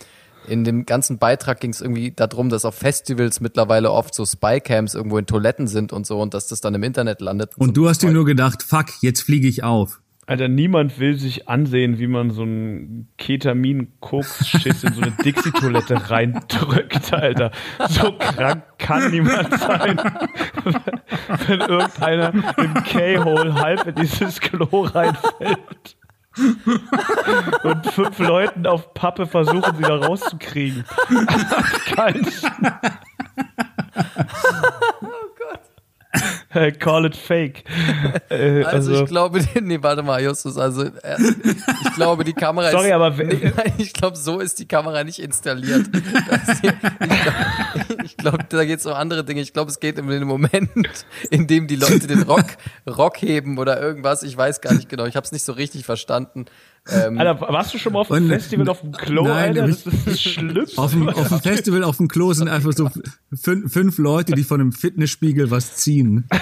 [0.48, 4.94] in dem ganzen Beitrag ging es irgendwie darum, dass auf Festivals mittlerweile oft so Spycams
[4.94, 7.52] irgendwo in Toiletten sind und so und dass das dann im Internet landet.
[7.58, 10.00] Und du hast dir nur gedacht, fuck, jetzt fliege ich auf.
[10.26, 17.12] Alter, niemand will sich ansehen, wie man so einen Ketamin-Koks-Schiss in so eine Dixie-Toilette reindrückt,
[17.12, 17.50] Alter.
[17.88, 19.96] So krank kann niemand sein.
[21.46, 25.96] Wenn irgendeiner im K-Hole halb in dieses Klo reinfällt.
[27.64, 30.84] Und fünf Leuten auf Pappe versuchen, sie da rauszukriegen.
[31.94, 32.24] Kein
[36.78, 37.64] Call it fake.
[38.30, 41.16] Äh, Also, ich glaube, nee, warte mal, Justus, also äh,
[41.82, 45.18] ich glaube, die Kamera Sorry, ist, aber nee, ich glaube, so ist die Kamera nicht
[45.18, 45.90] installiert.
[46.28, 46.60] Das
[48.04, 49.40] ich glaube, glaub, da geht es um andere Dinge.
[49.40, 50.70] Ich glaube, es geht um den Moment,
[51.30, 52.46] in dem die Leute den Rock,
[52.86, 54.22] Rock heben oder irgendwas.
[54.22, 55.06] Ich weiß gar nicht genau.
[55.06, 56.46] Ich habe es nicht so richtig verstanden.
[56.88, 59.66] Ähm, Alter, warst du schon mal auf einem Und- Festival auf dem Klo, Nein, Alter?
[59.68, 60.78] Das ist das Schlimmste.
[60.80, 62.90] Auf dem, auf dem Festival, auf dem Klo sind einfach so
[63.34, 66.26] fünf, fünf Leute, die von einem Fitnessspiegel was ziehen.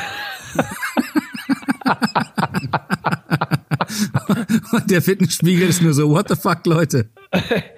[4.73, 7.09] Und der Fitnessspiegel ist nur so, what the fuck, Leute?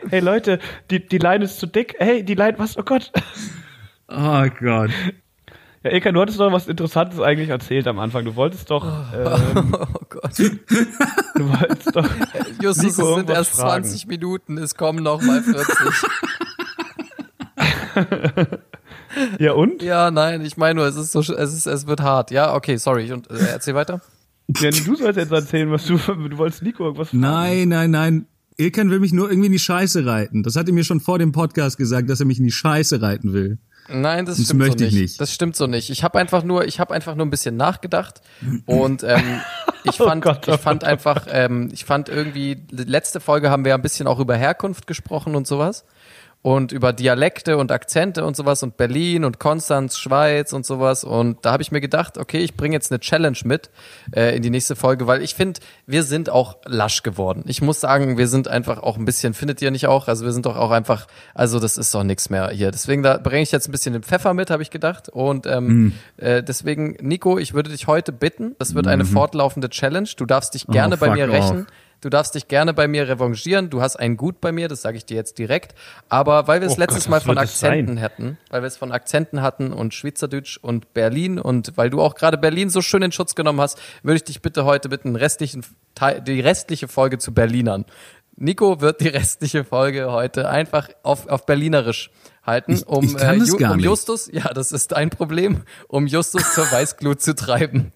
[0.08, 0.58] Hey Leute,
[0.90, 1.94] die, die Line ist zu dick.
[1.98, 2.76] Hey, die Line, was?
[2.76, 3.10] Oh Gott.
[4.08, 4.90] Oh Gott.
[5.82, 8.26] Ja, Ilka, du hattest doch was Interessantes eigentlich erzählt am Anfang.
[8.26, 10.38] Du wolltest doch, ähm, oh Gott.
[10.38, 12.06] du wolltest doch.
[12.62, 13.84] Justus, Nico es sind erst fragen.
[13.84, 15.66] 20 Minuten, es kommen noch mal 40.
[19.40, 19.82] Ja und?
[19.82, 22.30] ja, nein, ich meine nur, es ist so, sch- es ist, es wird hart.
[22.30, 23.10] Ja, okay, sorry.
[23.12, 24.00] Und äh, erzähl weiter.
[24.60, 27.20] Ja, du sollst jetzt erzählen, was du, du wolltest Nico irgendwas fragen.
[27.20, 28.26] Nein, nein, nein.
[28.60, 30.42] Ilkan will mich nur irgendwie in die Scheiße reiten.
[30.42, 33.00] Das hat er mir schon vor dem Podcast gesagt, dass er mich in die Scheiße
[33.00, 33.58] reiten will.
[33.88, 35.02] Nein, das, Das stimmt möchte so ich nicht.
[35.02, 35.20] nicht.
[35.20, 35.90] Das stimmt so nicht.
[35.90, 38.20] Ich habe einfach nur, ich habe einfach nur ein bisschen nachgedacht
[38.66, 39.40] und ähm,
[39.84, 43.50] ich fand, Gott, oh ich fand Gott, oh einfach, ähm, ich fand irgendwie, letzte Folge
[43.50, 45.84] haben wir ja ein bisschen auch über Herkunft gesprochen und sowas
[46.42, 51.38] und über Dialekte und Akzente und sowas und Berlin und Konstanz, Schweiz und sowas und
[51.44, 53.68] da habe ich mir gedacht, okay, ich bringe jetzt eine Challenge mit
[54.16, 57.42] äh, in die nächste Folge, weil ich finde, wir sind auch lasch geworden.
[57.46, 60.08] Ich muss sagen, wir sind einfach auch ein bisschen, findet ihr nicht auch?
[60.08, 62.70] Also wir sind doch auch einfach, also das ist doch nichts mehr hier.
[62.70, 65.66] Deswegen da bringe ich jetzt ein bisschen den Pfeffer mit, habe ich gedacht und ähm,
[65.66, 65.92] Mhm.
[66.16, 70.08] äh, deswegen, Nico, ich würde dich heute bitten, das wird eine fortlaufende Challenge.
[70.16, 71.12] Du darfst dich gerne bei Mhm.
[71.12, 71.66] Oh, fuck mir off.
[72.00, 73.68] Du darfst dich gerne bei mir revanchieren.
[73.68, 75.74] Du hast ein Gut bei mir, das sage ich dir jetzt direkt.
[76.08, 77.96] Aber weil wir es Oh letztes Gott, Mal von Akzenten sein?
[77.98, 82.14] hätten, weil wir es von Akzenten hatten und Schweizerdeutsch und Berlin und weil du auch
[82.14, 85.64] gerade Berlin so schön in Schutz genommen hast, würde ich dich bitte heute bitten, restlichen
[86.26, 87.84] die restliche Folge zu Berlinern.
[88.36, 92.10] Nico wird die restliche Folge heute einfach auf, auf Berlinerisch
[92.42, 93.78] halten, Ich- um, ich das Ju- um.
[93.78, 97.92] Justus, ja, das ist dein Problem, um Justus zur Weißglut zu treiben.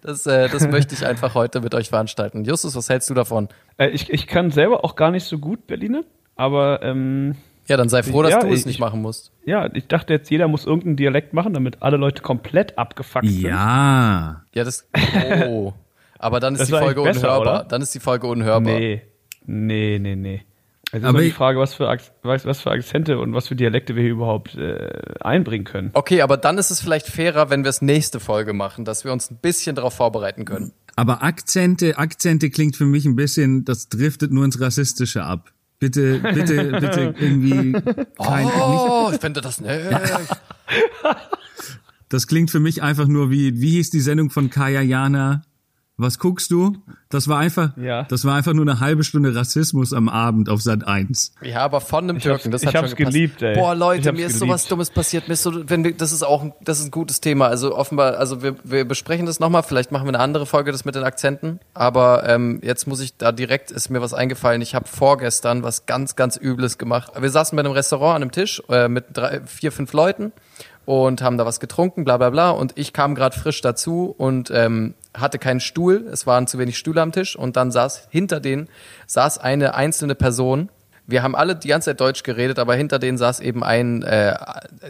[0.00, 2.44] Das, äh, das möchte ich einfach heute mit euch veranstalten.
[2.44, 3.48] Justus, was hältst du davon?
[3.78, 6.02] Äh, ich, ich kann selber auch gar nicht so gut Berliner,
[6.34, 7.34] aber ähm,
[7.68, 9.32] Ja, dann sei froh, dass Ja, du es ich- nicht machen musst.
[9.44, 13.40] ja, ich dachte jetzt, jeder muss irgendeinen Dialekt machen, damit alle Leute komplett abgefuckt sind.
[13.42, 14.42] Ja.
[14.54, 14.88] Ja, das.
[15.48, 15.72] Oh.
[16.18, 17.40] Aber dann ist Das die Folge besser, unhörbar.
[17.60, 17.64] oder?
[17.68, 18.60] Dann ist die Folge unhörbar.
[18.78, 19.02] Nee,
[19.44, 20.42] nee, nee, nee.
[20.92, 23.96] Es ist Aber die Frage, was für, was, was für Akzente und was für Dialekte
[23.96, 24.88] wir hier überhaupt äh,
[25.20, 25.90] einbringen können.
[25.94, 29.12] Okay, aber dann ist es vielleicht fairer, wenn wir es nächste Folge machen, dass wir
[29.12, 30.72] uns ein bisschen darauf vorbereiten können.
[30.94, 35.52] Aber Akzente, Akzente klingt für mich ein bisschen, das driftet nur ins Rassistische ab.
[35.78, 37.72] Bitte, bitte, bitte irgendwie
[38.18, 39.74] kein, nicht, Oh, ich finde das nicht.
[42.08, 45.42] Das klingt für mich einfach nur wie, wie hieß die Sendung von Kaya Jana?
[45.98, 46.76] Was guckst du?
[47.08, 48.02] Das war einfach, Ja.
[48.02, 51.32] das war einfach nur eine halbe Stunde Rassismus am Abend auf Sat 1.
[51.40, 53.14] Ja, aber von einem Ich Türken, hab's- das hat ich hab's schon gepasst.
[53.14, 53.54] geliebt, ey.
[53.54, 54.66] Boah, Ich Leute, mir ist sowas.
[54.66, 55.26] Dummes passiert.
[55.28, 57.46] Mir ist so, wenn wir, das ist auch, ein- das ist ein gutes Thema.
[57.46, 59.62] Also offenbar, also wir, wir besprechen das nochmal.
[59.62, 61.60] Vielleicht machen wir eine andere Folge, das mit den Akzenten.
[61.72, 64.60] Aber ähm, jetzt muss ich da direkt, ist mir was eingefallen.
[64.60, 67.12] Ich habe vorgestern was ganz, ganz Übles gemacht.
[67.18, 70.32] Wir saßen bei einem Restaurant an einem Tisch äh, mit drei, vier, fünf Leuten
[70.86, 72.50] und haben da was getrunken, bla bla bla.
[72.50, 76.06] Und ich kam gerade frisch dazu und ähm, hatte keinen Stuhl.
[76.10, 77.36] Es waren zu wenig Stühle am Tisch.
[77.36, 78.68] Und dann saß hinter denen
[79.06, 80.70] saß eine einzelne Person.
[81.06, 84.36] Wir haben alle die ganze Zeit Deutsch geredet, aber hinter denen saß eben ein, äh,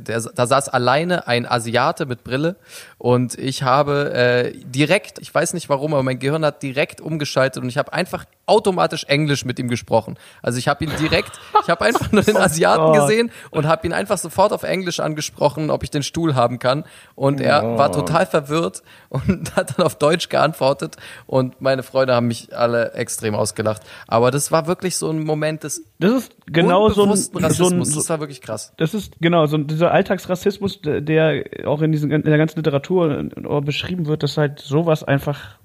[0.00, 2.57] der, da saß alleine ein Asiate mit Brille
[2.98, 7.62] und ich habe äh, direkt, ich weiß nicht warum, aber mein Gehirn hat direkt umgeschaltet
[7.62, 10.16] und ich habe einfach automatisch Englisch mit ihm gesprochen.
[10.40, 13.02] Also ich habe ihn direkt, ich habe einfach nur den Asiaten Gott.
[13.02, 16.85] gesehen und habe ihn einfach sofort auf Englisch angesprochen, ob ich den Stuhl haben kann.
[17.14, 20.96] Und er war total verwirrt und hat dann auf Deutsch geantwortet.
[21.26, 23.83] Und meine Freunde haben mich alle extrem ausgelacht.
[24.07, 27.88] Aber das war wirklich so ein Moment des Das ist genau so ein, so Rassismus.
[27.90, 28.72] ein, das war wirklich krass.
[28.76, 32.59] das ist genau so ein- dieser Alltagsrassismus, der- der auch in, diesen, in der ganzen
[32.59, 35.56] Literatur äh, beschrieben wird, dass halt sowas einfach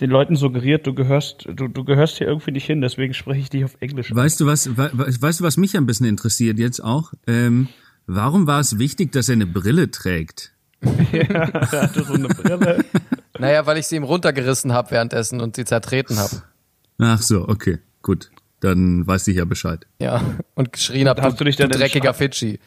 [0.00, 3.50] den Leuten suggeriert, du gehörst, du, du gehörst hier irgendwie nicht hin, deswegen spreche ich
[3.50, 4.12] dich auf Englisch.
[4.14, 7.12] Weißt du was, we, we- weißt du, was mich ein bisschen interessiert jetzt auch?
[7.26, 7.68] Ähm,
[8.06, 10.52] warum war es wichtig, dass er eine Brille trägt?
[11.12, 12.84] Er hatte so eine Brille.
[13.38, 16.42] Naja, weil ich sie ihm runtergerissen habe währenddessen und sie zertreten habe.
[16.98, 18.30] Ach so, okay, gut.
[18.60, 19.86] Dann weiß ich ja Bescheid.
[20.00, 20.22] Ja.
[20.54, 22.60] Und geschrien habe, Hast du, du dich du dann dreckiger entschla- Fidschi.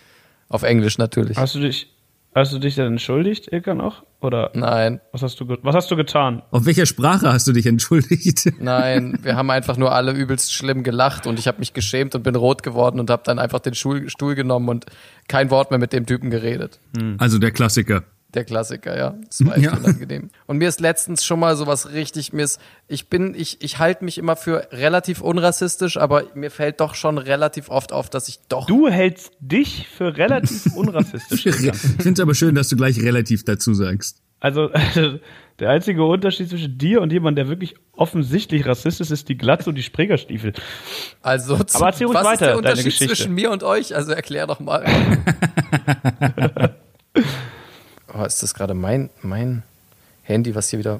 [0.50, 1.38] Auf Englisch natürlich.
[1.38, 1.88] Hast du dich,
[2.36, 4.04] hast du dich denn entschuldigt, Ilkan auch?
[4.22, 6.42] Oder Nein, was hast du, was hast du getan?
[6.52, 8.54] Auf welcher Sprache hast du dich entschuldigt?
[8.60, 12.24] nein, wir haben einfach nur alle übelst schlimm gelacht und ich habe mich geschämt und
[12.24, 14.86] bin rot geworden und habe dann einfach den Stuhl genommen und
[15.28, 16.80] kein Wort mehr mit dem Typen geredet.
[17.18, 18.04] Also der Klassiker.
[18.34, 19.16] Der Klassiker, ja.
[19.28, 19.78] Das war echt Ja.
[19.78, 20.30] unangenehm.
[20.48, 24.04] Und mir ist letztens schon mal sowas richtig, mir ist, ich bin, ich, ich halte
[24.04, 28.40] mich immer für relativ unrassistisch, aber mir fällt doch schon relativ oft auf, dass ich
[28.50, 31.46] doch Du hältst dich für relativ unrassistisch.
[31.46, 34.22] Ich finde es aber schön, dass du gleich relativ dazu sagst.
[34.40, 34.70] Also,
[35.60, 39.70] der einzige Unterschied zwischen dir und jemandem, der wirklich offensichtlich Rassist ist, ist die Glatze
[39.70, 40.52] und die Springerstiefel.
[41.22, 43.96] Also, zu, Aber erzähl ruhig was ist weiter, der Unterschied zwischen mir und euch?
[43.96, 44.84] Also erklär doch mal.
[48.14, 49.64] oh, ist das gerade mein, mein
[50.24, 51.00] Handy, was hier wieder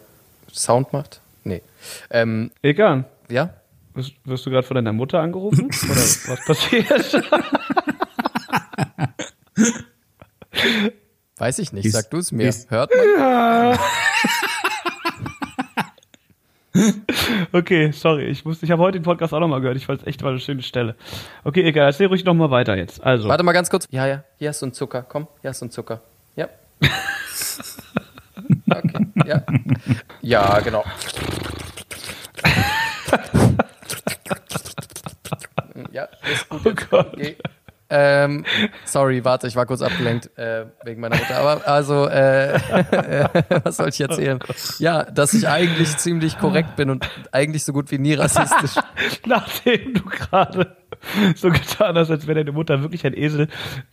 [0.52, 1.22] Sound macht?
[1.44, 1.62] Nee.
[2.10, 3.54] Ähm, Ilkan, ja?
[3.94, 5.66] wirst, wirst du gerade von deiner Mutter angerufen?
[5.86, 7.22] Oder was passiert?
[11.38, 11.92] Weiß ich nicht.
[11.92, 12.48] Sag du es mir.
[12.50, 13.78] ist- Hört man?
[17.52, 19.78] Okay, sorry, ich ich habe heute den Podcast auch nochmal gehört.
[19.78, 20.96] Ich fand es echt mal eine schöne Stelle.
[21.44, 23.04] Okay, egal, erzähl ruhig noch mal weiter jetzt.
[23.04, 23.88] Also, Warte mal ganz kurz.
[23.92, 24.24] Ja, ja.
[24.40, 25.04] Hier hast du einen Zucker.
[25.08, 26.02] Komm, hier hast du einen Zucker.
[26.84, 28.78] Ja.
[28.78, 29.08] Okay.
[29.26, 29.44] Ja.
[30.22, 30.84] Ja, genau.
[35.92, 36.62] Ja, ist gut.
[36.66, 36.86] oh.
[36.90, 37.14] Gott.
[37.14, 37.38] Okay.
[37.96, 38.44] Ähm,
[38.86, 41.38] sorry, warte, ich war kurz abgelenkt äh, wegen meiner Mutter.
[41.38, 42.60] Aber also, äh,
[43.64, 44.40] was soll ich erzählen?
[44.80, 48.84] Ja, dass ich eigentlich ziemlich korrekt bin und eigentlich so gut wie nie rassistisch.
[49.28, 50.76] Nachdem du gerade
[51.36, 53.48] so getan hast, als wäre deine Mutter wirklich ein Esel,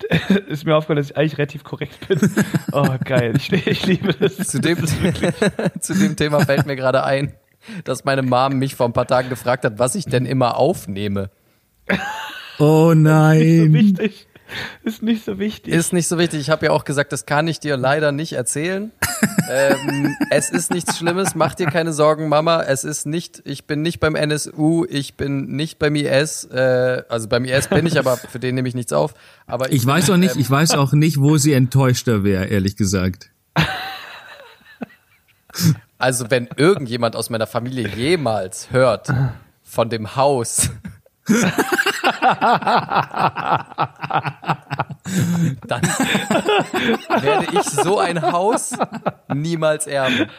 [0.48, 2.18] ist mir aufgefallen, dass ich eigentlich relativ korrekt bin.
[2.72, 3.34] Oh, geil.
[3.36, 4.36] Ich, ich liebe das.
[4.36, 4.78] Zu dem,
[5.78, 7.34] zu dem Thema fällt mir gerade ein,
[7.84, 11.28] dass meine Mom mich vor ein paar Tagen gefragt hat, was ich denn immer aufnehme.
[12.60, 13.72] Oh so nein.
[13.72, 14.26] wichtig.
[14.82, 15.72] Ist nicht so wichtig.
[15.72, 16.40] Ist nicht so wichtig.
[16.40, 18.90] Ich habe ja auch gesagt, das kann ich dir leider nicht erzählen.
[19.50, 21.34] ähm, es ist nichts Schlimmes.
[21.34, 22.62] Mach dir keine Sorgen, Mama.
[22.62, 23.42] Es ist nicht.
[23.44, 24.86] Ich bin nicht beim NSU.
[24.88, 26.44] Ich bin nicht beim IS.
[26.44, 29.14] Äh, also beim IS bin ich, aber für den nehme ich nichts auf.
[29.46, 33.30] Aber Ich weiß auch nicht, ich weiß auch nicht, wo sie enttäuschter wäre, ehrlich gesagt.
[35.98, 39.12] Also wenn irgendjemand aus meiner Familie jemals hört
[39.62, 40.70] von dem Haus,
[45.66, 45.82] dann
[47.20, 48.72] werde ich so ein Haus
[49.32, 50.30] niemals erben.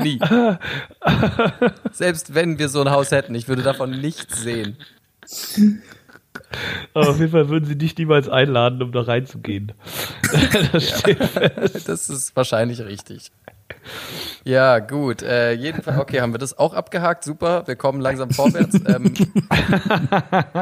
[0.00, 0.20] Nie.
[1.92, 4.76] Selbst wenn wir so ein Haus hätten, ich würde davon nichts sehen.
[6.94, 9.72] Aber auf jeden Fall würden sie dich niemals einladen, um da reinzugehen.
[10.72, 11.18] das steht
[11.86, 13.30] Das ist wahrscheinlich richtig.
[14.44, 15.22] Ja, gut.
[15.22, 17.24] Äh, jedenfalls, okay, haben wir das auch abgehakt.
[17.24, 18.74] Super, wir kommen langsam vorwärts.
[18.86, 19.14] Ähm,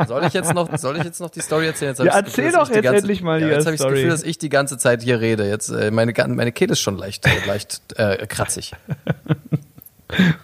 [0.06, 1.90] soll ich jetzt noch, soll ich jetzt noch die Story erzählen?
[1.90, 3.90] Jetzt Ja, Gefühl, erzähl dass doch jetzt ganze, endlich mal ja, Jetzt habe ich das.
[3.90, 5.48] Gefühl, dass ich die ganze Zeit hier rede.
[5.48, 8.72] Jetzt äh, meine meine Kehle ist schon leicht, äh, leicht äh, kratzig.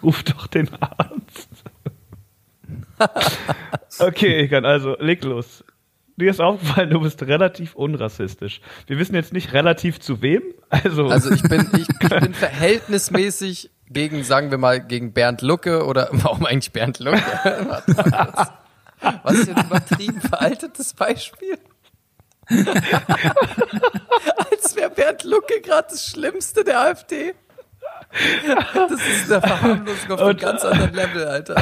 [0.02, 1.48] Ruf doch den Arzt.
[3.98, 5.64] okay, ich kann also, leg los.
[6.16, 8.60] dir ist aufgefallen, du bist relativ unrassistisch.
[8.86, 10.42] Wir wissen jetzt nicht relativ zu wem.
[10.68, 15.84] Also, Also ich bin, ich, ich bin verhältnismäßig gegen, sagen wir mal, gegen Bernd Lucke
[15.84, 17.22] oder warum eigentlich Bernd Lucke?
[19.22, 21.58] Was für ein übertrieben veraltetes Beispiel.
[24.50, 27.34] Als wäre Bernd Lucke gerade das Schlimmste der AfD.
[28.74, 31.56] Das ist eine Verharmlosung auf einem ganz anderen Level, Alter.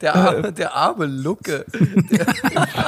[0.00, 1.64] Der arme, der arme Lucke.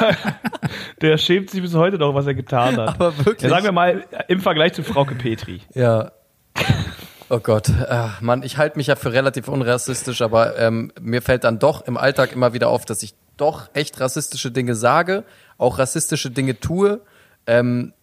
[1.01, 2.89] der schämt sich bis heute noch, was er getan hat.
[2.89, 3.43] Aber wirklich.
[3.43, 5.61] Ja, sagen wir mal, im Vergleich zu Frauke Petri.
[5.75, 6.13] Ja.
[7.31, 11.45] Oh Gott, äh, Mann, ich halte mich ja für relativ unrassistisch, aber ähm, mir fällt
[11.45, 15.25] dann doch im Alltag immer wieder auf, dass ich doch echt rassistische Dinge sage,
[15.57, 17.01] auch rassistische Dinge tue.
[17.47, 17.95] Ähm,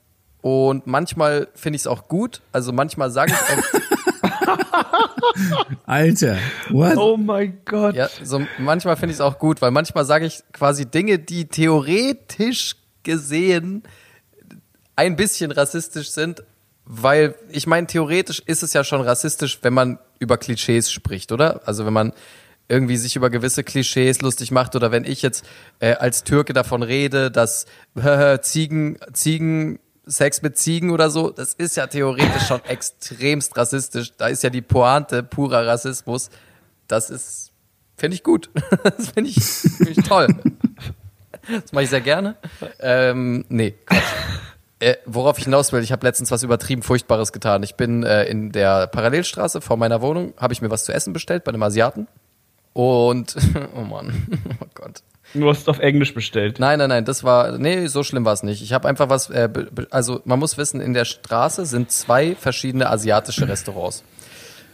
[0.42, 2.42] und manchmal finde ich es auch gut.
[2.52, 3.99] Also manchmal sage ich auch,
[5.86, 6.38] Alter,
[6.70, 6.98] what?
[6.98, 7.96] Oh mein Gott.
[7.96, 11.46] ja, so manchmal finde ich es auch gut, weil manchmal sage ich quasi Dinge, die
[11.46, 13.84] theoretisch gesehen
[14.96, 16.44] ein bisschen rassistisch sind,
[16.86, 21.62] weil ich meine, theoretisch ist es ja schon rassistisch, wenn man über Klischees spricht, oder?
[21.66, 22.14] Also wenn man
[22.68, 25.46] irgendwie sich über gewisse Klischees lustig macht oder wenn ich jetzt
[25.80, 31.54] äh, als Türke davon rede, dass äh, Ziegen, Ziegen, Sex mit Ziegen oder so, das
[31.54, 34.14] ist ja theoretisch schon extremst rassistisch.
[34.18, 36.30] Da ist ja die Pointe purer Rassismus.
[36.88, 37.52] Das ist,
[37.98, 38.50] finde ich gut.
[38.84, 40.28] Das finde ich, find ich toll.
[41.48, 42.36] Das mache ich sehr gerne.
[42.80, 44.04] Ähm, nee, Quatsch.
[44.82, 47.64] Äh, worauf ich hinaus will, ich habe letztens was übertrieben Furchtbares getan.
[47.64, 51.12] Ich bin äh, in der Parallelstraße vor meiner Wohnung, habe ich mir was zu essen
[51.12, 52.08] bestellt bei einem Asiaten.
[52.72, 53.36] Und,
[53.76, 54.28] oh Mann,
[54.62, 55.04] oh Gott.
[55.34, 56.60] Du hast auf Englisch bestellt.
[56.60, 58.62] Nein, nein, nein, das war, nee, so schlimm war es nicht.
[58.64, 59.50] Ich habe einfach was, äh,
[59.92, 64.04] also man muss wissen, in der Straße sind zwei verschiedene asiatische Restaurants.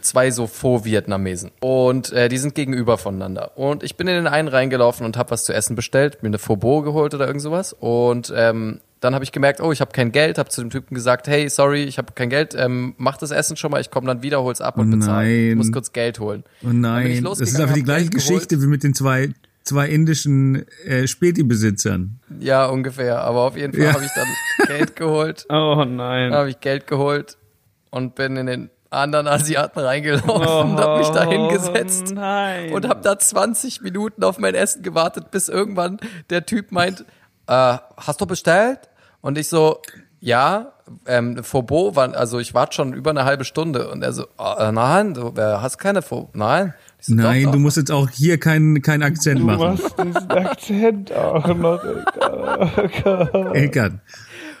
[0.00, 1.50] Zwei so Faux-Vietnamesen.
[1.60, 3.58] Und äh, die sind gegenüber voneinander.
[3.58, 6.38] Und ich bin in den einen reingelaufen und habe was zu essen bestellt, mir eine
[6.38, 7.72] Faux geholt oder irgend sowas.
[7.72, 10.94] Und ähm, dann habe ich gemerkt, oh, ich habe kein Geld, habe zu dem Typen
[10.94, 14.06] gesagt, hey, sorry, ich habe kein Geld, ähm, mach das Essen schon mal, ich komme
[14.06, 15.50] dann wieder, hol's ab und Oh bezahle.
[15.50, 16.44] Ich muss kurz Geld holen.
[16.64, 18.26] Oh nein, das ist einfach die gleiche geholt.
[18.26, 19.30] Geschichte wie mit den zwei,
[19.66, 22.20] zwei indischen äh, Späti-Besitzern.
[22.40, 23.20] Ja, ungefähr.
[23.22, 23.92] Aber auf jeden Fall Ja.
[23.92, 24.28] habe ich dann
[24.68, 25.44] Geld geholt.
[25.50, 26.32] Oh nein.
[26.32, 27.36] Habe ich Geld geholt
[27.90, 32.72] und bin in den anderen Asiaten reingelaufen und habe mich da hingesetzt Oh nein.
[32.72, 35.98] und habe da 20 Minuten auf mein Essen gewartet, bis irgendwann
[36.30, 37.04] der Typ meint,
[37.48, 38.78] äh, hast du bestellt?
[39.20, 39.80] Und ich so,
[40.20, 40.72] ja,
[41.06, 44.70] ähm, Fobo war, also ich warte schon über eine halbe Stunde und er so, äh,
[44.70, 46.72] nein, du äh, hast keine Fobo, nein.
[47.08, 49.78] Nein, doch, du musst jetzt auch hier keinen keinen Akzent du machen.
[49.80, 51.82] machst diesen Akzent auch noch.
[52.76, 53.50] Egal.
[53.54, 53.92] Eckart,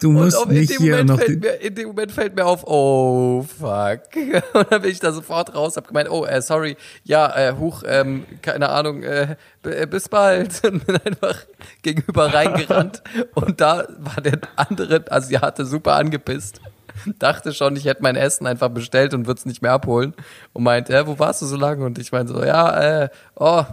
[0.00, 1.18] du Und musst auf, in, nicht dem hier Moment noch...
[1.18, 4.00] fällt mir, in dem Moment fällt mir auf, oh fuck.
[4.54, 7.82] Und dann bin ich da sofort raus, hab gemeint, oh, äh, sorry, ja, äh, huch,
[7.86, 10.62] ähm, keine Ahnung, äh, äh, bis bald.
[10.64, 11.38] Und bin einfach
[11.82, 13.02] gegenüber reingerannt.
[13.34, 16.60] Und da war der andere Asiate super angepisst.
[17.18, 20.14] Dachte schon, ich hätte mein Essen einfach bestellt und würde es nicht mehr abholen.
[20.52, 21.84] Und meint, äh, wo warst du so lange?
[21.84, 23.64] Und ich meinte so, ja, äh, oh,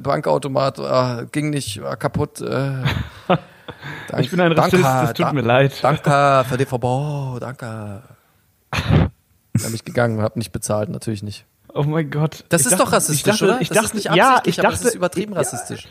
[0.00, 2.40] Bankautomat, ah, ging nicht, war kaputt.
[2.40, 2.84] Äh, Dank-
[4.18, 5.72] Ich bin ein Rassist, es tut mir leid.
[5.82, 8.02] Danke für die Verbot, danke.
[8.70, 9.10] Dann
[9.52, 11.44] bin ich gegangen und habe nicht bezahlt, natürlich nicht.
[11.74, 12.44] Oh mein Gott.
[12.48, 13.60] Das Ich ist dachte- doch rassistisch, ich dachte, oder?
[13.60, 15.88] Ich das dachte, ist nicht ja, absichtlich, ich aber dachte, das ist übertrieben ja, rassistisch.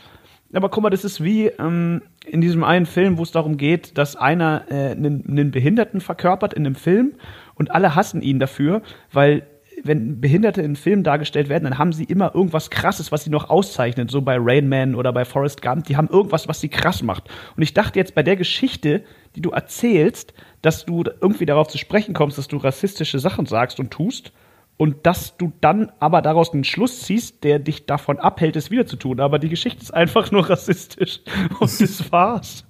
[0.52, 3.98] Aber guck mal, das ist wie ähm, in diesem einen Film, wo es darum geht,
[3.98, 7.14] dass einer äh, einen, einen Behinderten verkörpert in einem Film
[7.54, 8.82] und alle hassen ihn dafür,
[9.12, 9.46] weil
[9.84, 13.48] wenn Behinderte in Filmen dargestellt werden, dann haben sie immer irgendwas Krasses, was sie noch
[13.50, 15.84] auszeichnet, so bei Rain Man oder bei Forrest Gump.
[15.84, 17.28] Die haben irgendwas, was sie krass macht.
[17.56, 19.04] Und ich dachte jetzt bei der Geschichte,
[19.36, 23.78] die du erzählst, dass du irgendwie darauf zu sprechen kommst, dass du rassistische Sachen sagst
[23.78, 24.32] und tust
[24.78, 28.86] und dass du dann aber daraus einen Schluss ziehst, der dich davon abhält, es wieder
[28.86, 29.20] zu tun.
[29.20, 31.20] Aber die Geschichte ist einfach nur rassistisch
[31.60, 32.64] und das war's.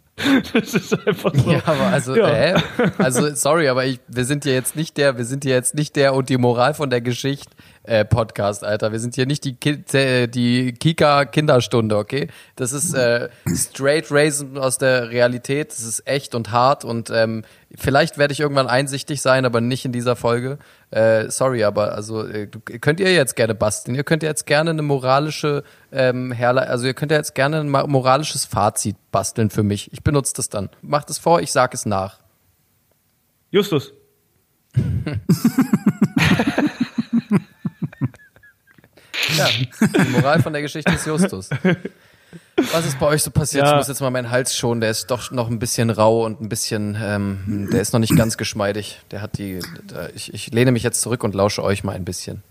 [0.53, 1.49] Das ist einfach so.
[1.53, 2.29] Ja, aber also, Ja.
[2.29, 2.61] äh,
[2.99, 5.95] also sorry, aber ich, wir sind hier jetzt nicht der, wir sind hier jetzt nicht
[5.95, 7.51] der und die Moral von der Geschichte
[7.83, 8.93] äh, Podcast, Alter.
[8.93, 12.29] Wir sind hier nicht die Ki äh, die Kika Kinderstunde, okay?
[12.57, 15.71] Das ist äh, straight Raisin aus der Realität.
[15.71, 19.85] Das ist echt und hart und ähm, vielleicht werde ich irgendwann einsichtig sein, aber nicht
[19.85, 20.59] in dieser Folge.
[20.91, 23.95] Äh, sorry, aber also äh, könnt ihr jetzt gerne basteln.
[23.95, 27.71] Ihr könnt jetzt gerne eine moralische ähm, Herle also ihr könnt ja jetzt gerne ein
[27.71, 29.93] moralisches Fazit basteln für mich.
[29.93, 30.71] Ich benutze das dann.
[30.83, 32.19] Macht es vor, ich sag es nach.
[33.51, 33.93] Justus.
[39.37, 39.49] Ja,
[39.81, 41.51] die Moral von der Geschichte ist Justus.
[42.73, 43.65] Was ist bei euch so passiert?
[43.65, 43.73] Ja.
[43.73, 44.81] Ich muss jetzt mal meinen Hals schonen.
[44.81, 48.17] Der ist doch noch ein bisschen rau und ein bisschen, ähm, der ist noch nicht
[48.17, 49.01] ganz geschmeidig.
[49.11, 49.61] Der hat die,
[49.91, 52.43] der, ich, ich lehne mich jetzt zurück und lausche euch mal ein bisschen.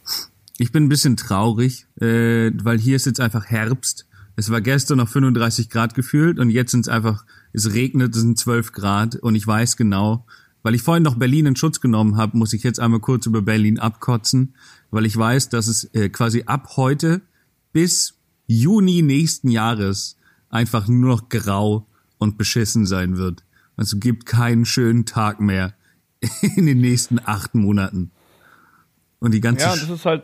[0.57, 4.05] Ich bin ein bisschen traurig, äh, weil hier ist jetzt einfach Herbst.
[4.35, 8.21] Es war gestern noch 35 Grad gefühlt und jetzt sind es einfach, es regnet, es
[8.21, 10.25] sind 12 Grad und ich weiß genau,
[10.63, 13.41] weil ich vorhin noch Berlin in Schutz genommen habe, muss ich jetzt einmal kurz über
[13.41, 14.53] Berlin abkotzen,
[14.91, 17.21] weil ich weiß, dass es äh, quasi ab heute
[17.73, 18.17] bis
[18.47, 20.17] Juni nächsten Jahres
[20.49, 23.43] einfach nur noch grau und beschissen sein wird.
[23.75, 25.73] Also gibt keinen schönen Tag mehr
[26.55, 28.11] in den nächsten acht Monaten.
[29.19, 30.23] Und die ganze Ja, das ist halt,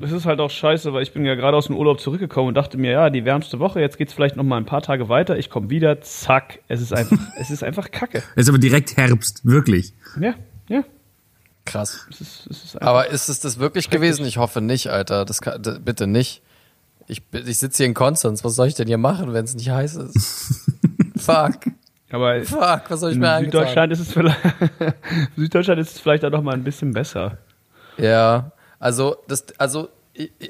[0.00, 2.54] das ist halt auch scheiße, weil ich bin ja gerade aus dem Urlaub zurückgekommen und
[2.54, 5.38] dachte mir, ja, die wärmste Woche, jetzt geht's vielleicht noch mal ein paar Tage weiter,
[5.38, 8.22] ich komme wieder, zack, es ist einfach, es ist einfach Kacke.
[8.36, 9.94] Es ist aber direkt Herbst, wirklich.
[10.20, 10.34] Ja,
[10.68, 10.84] ja,
[11.64, 12.06] Krass.
[12.10, 14.26] es ist, es ist Aber ist es das wirklich gewesen?
[14.26, 15.24] Ich hoffe nicht, Alter.
[15.24, 16.42] Das kann, das, bitte nicht.
[17.06, 18.44] Ich, ich sitze hier in Konstanz.
[18.44, 20.70] Was soll ich denn hier machen, wenn es nicht heiß ist?
[21.16, 21.58] Fuck.
[22.10, 22.82] aber Fuck.
[22.88, 23.60] Was soll ich mir angetan?
[23.60, 24.38] Süddeutschland ist es vielleicht,
[25.36, 27.38] Süddeutschland ist es vielleicht auch noch mal ein bisschen besser.
[27.96, 29.90] Ja, also das, also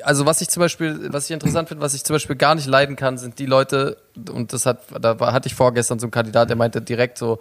[0.02, 2.66] also was ich zum Beispiel, was ich interessant finde, was ich zum Beispiel gar nicht
[2.66, 3.96] leiden kann, sind die Leute
[4.30, 7.38] und das hat, da hatte ich vorgestern so einen Kandidat, der meinte direkt so,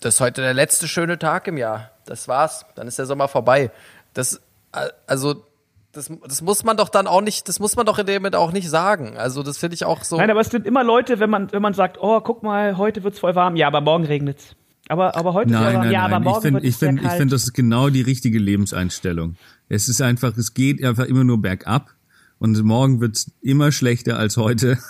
[0.00, 3.28] das ist heute der letzte schöne Tag im Jahr, das war's, dann ist der Sommer
[3.28, 3.70] vorbei.
[4.14, 4.40] Das,
[4.72, 5.44] äh, also
[5.92, 8.36] das, das muss man doch dann auch nicht, das muss man doch in dem Moment
[8.36, 9.16] auch nicht sagen.
[9.16, 10.16] Also das finde ich auch so.
[10.16, 13.02] Nein, aber es sind immer Leute, wenn man, wenn man sagt, oh, guck mal, heute
[13.02, 14.54] wird's voll warm, ja, aber morgen regnet's.
[14.90, 15.82] Aber, aber heute ist Nein, voll warm.
[15.84, 16.22] nein, ja, aber nein.
[16.22, 19.36] Ich morgen ich finde, ich finde, das ist genau die richtige Lebenseinstellung.
[19.68, 21.90] Es ist einfach, es geht einfach immer nur bergab
[22.38, 24.78] und morgen wird's immer schlechter als heute.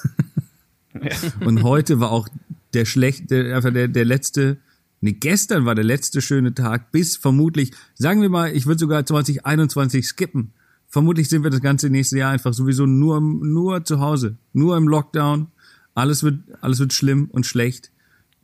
[1.44, 2.28] Und heute war auch
[2.74, 4.59] der schlechte, einfach der, der letzte,
[5.01, 9.05] nee, gestern war der letzte schöne Tag bis vermutlich, sagen wir mal, ich würde sogar
[9.05, 10.53] 2021 skippen.
[10.86, 14.88] Vermutlich sind wir das ganze nächste Jahr einfach sowieso nur, nur zu Hause, nur im
[14.88, 15.49] Lockdown.
[15.94, 17.90] Alles wird, alles wird schlimm und schlecht.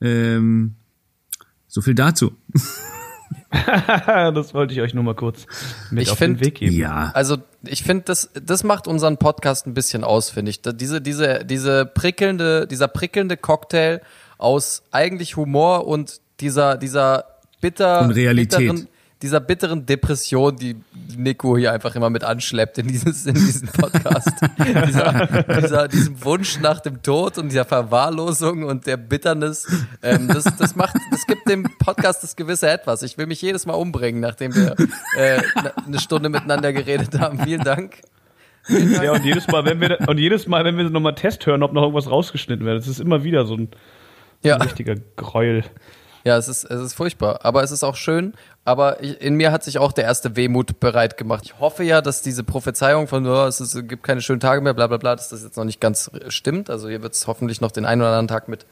[0.01, 0.75] Ähm,
[1.67, 2.33] so viel dazu.
[3.51, 5.47] das wollte ich euch nur mal kurz
[5.91, 6.75] mit Ich auf find- den Weg geben.
[6.77, 7.11] Ja.
[7.15, 10.61] Also ich finde, das, das macht unseren Podcast ein bisschen aus, finde ich.
[10.63, 14.01] Diese, diese, diese prickelnde, dieser prickelnde Cocktail
[14.39, 17.25] aus eigentlich Humor und dieser, dieser
[17.61, 18.89] bitter, bitteren,
[19.23, 20.77] dieser bitteren Depression, die
[21.17, 24.31] Nico hier einfach immer mit anschleppt in, dieses, in diesen Podcast.
[24.87, 29.67] dieser, dieser, diesem Wunsch nach dem Tod und dieser Verwahrlosung und der Bitternis.
[30.03, 33.03] Ähm, das, das macht, das gibt dem Podcast das gewisse Etwas.
[33.03, 34.75] Ich will mich jedes Mal umbringen, nachdem wir
[35.17, 35.41] äh,
[35.87, 37.39] eine Stunde miteinander geredet haben.
[37.41, 37.95] Vielen Dank.
[38.69, 41.73] Ja, und jedes Mal, wenn wir, und jedes Mal, wenn wir nochmal Test hören, ob
[41.73, 43.69] noch irgendwas rausgeschnitten wird, das ist immer wieder so ein,
[44.43, 44.57] Ja.
[44.57, 45.65] ein richtiger Gräuel.
[46.25, 48.33] Ja, es ist, es ist furchtbar, aber es ist auch schön.
[48.65, 51.43] Aber ich, in mir hat sich auch der erste Wehmut bereit gemacht.
[51.45, 54.63] Ich hoffe ja, dass diese Prophezeiung von, oh, es, ist, es gibt keine schönen Tage
[54.63, 56.71] mehr, bla bla bla, dass das jetzt noch nicht ganz stimmt.
[56.71, 58.65] Also hier wird es hoffentlich noch den einen oder anderen Tag mit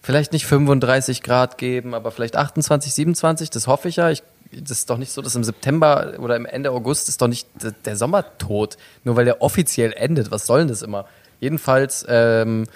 [0.00, 4.10] vielleicht nicht 35 Grad geben, aber vielleicht 28, 27, das hoffe ich ja.
[4.10, 7.28] Ich, das ist doch nicht so, dass im September oder im Ende August ist doch
[7.28, 7.46] nicht
[7.84, 10.30] der, Sommer tot, nur weil der offiziell endet.
[10.30, 11.06] Was soll denn das immer?
[11.40, 12.66] Jedenfalls ähm,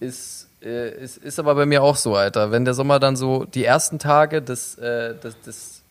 [0.00, 2.50] ist, äh, ist, ist aber bei mir auch so, Alter.
[2.50, 5.82] Wenn der Sommer dann so die ersten Tage des, äh, des, des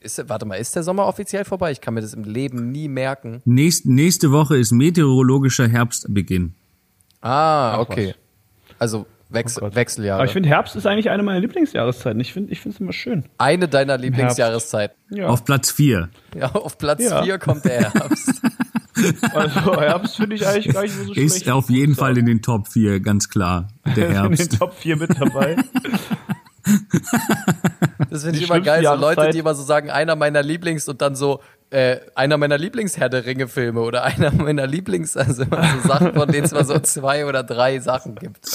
[0.00, 1.72] ist, warte mal, ist der Sommer offiziell vorbei?
[1.72, 3.40] Ich kann mir das im Leben nie merken.
[3.44, 6.54] Nächst, nächste Woche ist meteorologischer Herbstbeginn.
[7.22, 8.14] Ah, okay.
[8.78, 9.74] Also Wechsel, Oh.
[9.74, 10.20] Wechseljahre.
[10.20, 12.20] Aber ich finde, Herbst ist eigentlich eine meiner Lieblingsjahreszeiten.
[12.20, 13.24] Ich finde ich finde es immer schön.
[13.38, 14.96] Eine deiner Lieblingsjahreszeiten.
[15.10, 15.26] Ja.
[15.26, 16.10] Auf Platz vier.
[16.36, 17.24] Ja, auf Platz Ja.
[17.24, 18.40] 4 kommt der Herbst.
[19.32, 21.18] Also Herbst finde ich eigentlich gar nicht so schlecht.
[21.18, 23.68] Ist auf jeden Fall in den Top 4, ganz klar.
[23.84, 24.58] Der in den Herbst.
[24.58, 25.56] Top 4 mit dabei.
[28.10, 28.82] Das finde ich immer geil.
[28.84, 31.40] So Leute, die immer so sagen, einer meiner Lieblings und dann so,
[31.70, 36.28] äh, einer meiner Lieblings-Herr der Ringe-Filme oder einer meiner Lieblings, also immer so Sachen, von
[36.30, 38.48] denen es mal so zwei oder drei Sachen gibt.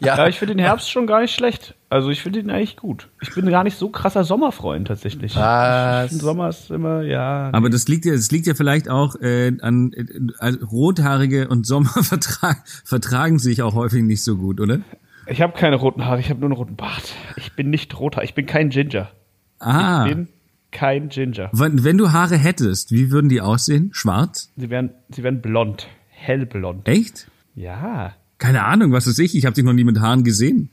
[0.00, 1.74] Ja, ja, ich finde den Herbst schon gar nicht schlecht.
[1.88, 3.08] Also ich finde ihn eigentlich gut.
[3.20, 5.36] Ich bin gar nicht so krasser Sommerfreund tatsächlich.
[5.36, 6.10] Was?
[6.12, 7.50] Sommer ist immer, ja.
[7.52, 10.04] Aber das liegt ja, das liegt ja vielleicht auch äh, an äh,
[10.38, 14.80] also Rothaarige und Sommer vertra vertragen sich auch häufig nicht so gut, oder?
[15.28, 17.12] Ich habe keine roten Haare, ich habe nur einen roten Bart.
[17.36, 19.10] Ich bin nicht roter, ich bin kein Ginger.
[19.58, 20.28] Ah, Ich bin
[20.70, 21.48] kein Ginger.
[21.52, 23.90] wenn, wenn du Haare hättest, wie würden die aussehen?
[23.92, 24.52] Schwarz?
[24.56, 25.88] Sie werden, sie werden blond.
[26.10, 26.86] Hellblond.
[26.88, 27.28] Echt?
[27.54, 28.14] Ja.
[28.38, 29.36] Keine Ahnung, was ist ich?
[29.36, 30.70] Ich habe dich noch nie mit Haaren gesehen.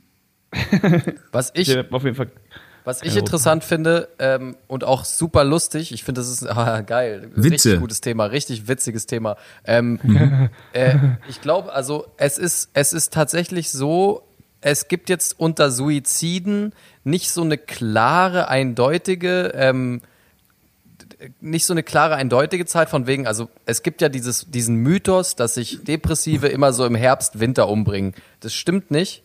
[1.31, 2.31] was ich, auf jeden Fall.
[2.83, 7.31] was ich interessant finde ähm, und auch super lustig, ich finde, das ist ah, geil.
[7.35, 7.51] Witze.
[7.51, 9.37] Richtig gutes Thema, richtig witziges Thema.
[9.65, 9.99] Ähm,
[10.73, 10.95] äh,
[11.27, 14.23] ich glaube, also es ist, es ist tatsächlich so,
[14.61, 20.01] es gibt jetzt unter Suiziden nicht so eine klare, eindeutige, ähm,
[21.41, 25.35] nicht so eine klare, eindeutige Zahl von wegen, also es gibt ja dieses, diesen Mythos,
[25.35, 28.13] dass sich Depressive immer so im Herbst, Winter umbringen.
[28.39, 29.23] Das stimmt nicht.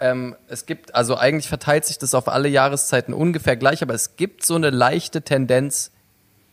[0.00, 4.16] Ähm, es gibt, also eigentlich verteilt sich das auf alle Jahreszeiten ungefähr gleich, aber es
[4.16, 5.92] gibt so eine leichte Tendenz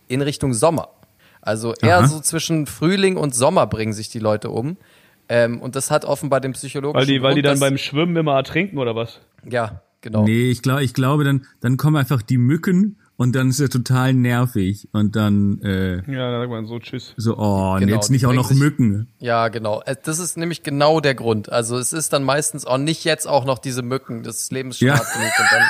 [0.08, 0.90] in Richtung Sommer.
[1.42, 2.08] Also eher Aha.
[2.08, 4.78] so zwischen Frühling und Sommer bringen sich die Leute um.
[5.30, 8.36] Ähm, und das hat offenbar den psychologischen Weil die, weil die dann beim Schwimmen immer
[8.36, 9.22] ertrinken oder was?
[9.50, 10.26] Ja, genau.
[10.26, 13.70] Nee, ich glaube, ich glaube, dann, dann kommen einfach die Mücken und dann ist er
[13.70, 17.14] total nervig und dann äh, Ja, dann sagt man so, tschüss.
[17.18, 19.08] so, oh, und Genau, jetzt nicht auch noch sich- Mücken.
[19.20, 19.82] Ja, genau.
[19.86, 21.52] Äh, Das ist nämlich genau der Grund.
[21.52, 24.24] Also es ist dann meistens auch nicht jetzt auch noch diese Mücken.
[24.24, 24.96] Das Leben ist schon Ja.
[25.00, 25.32] hart genug.
[25.40, 25.64] Und dann,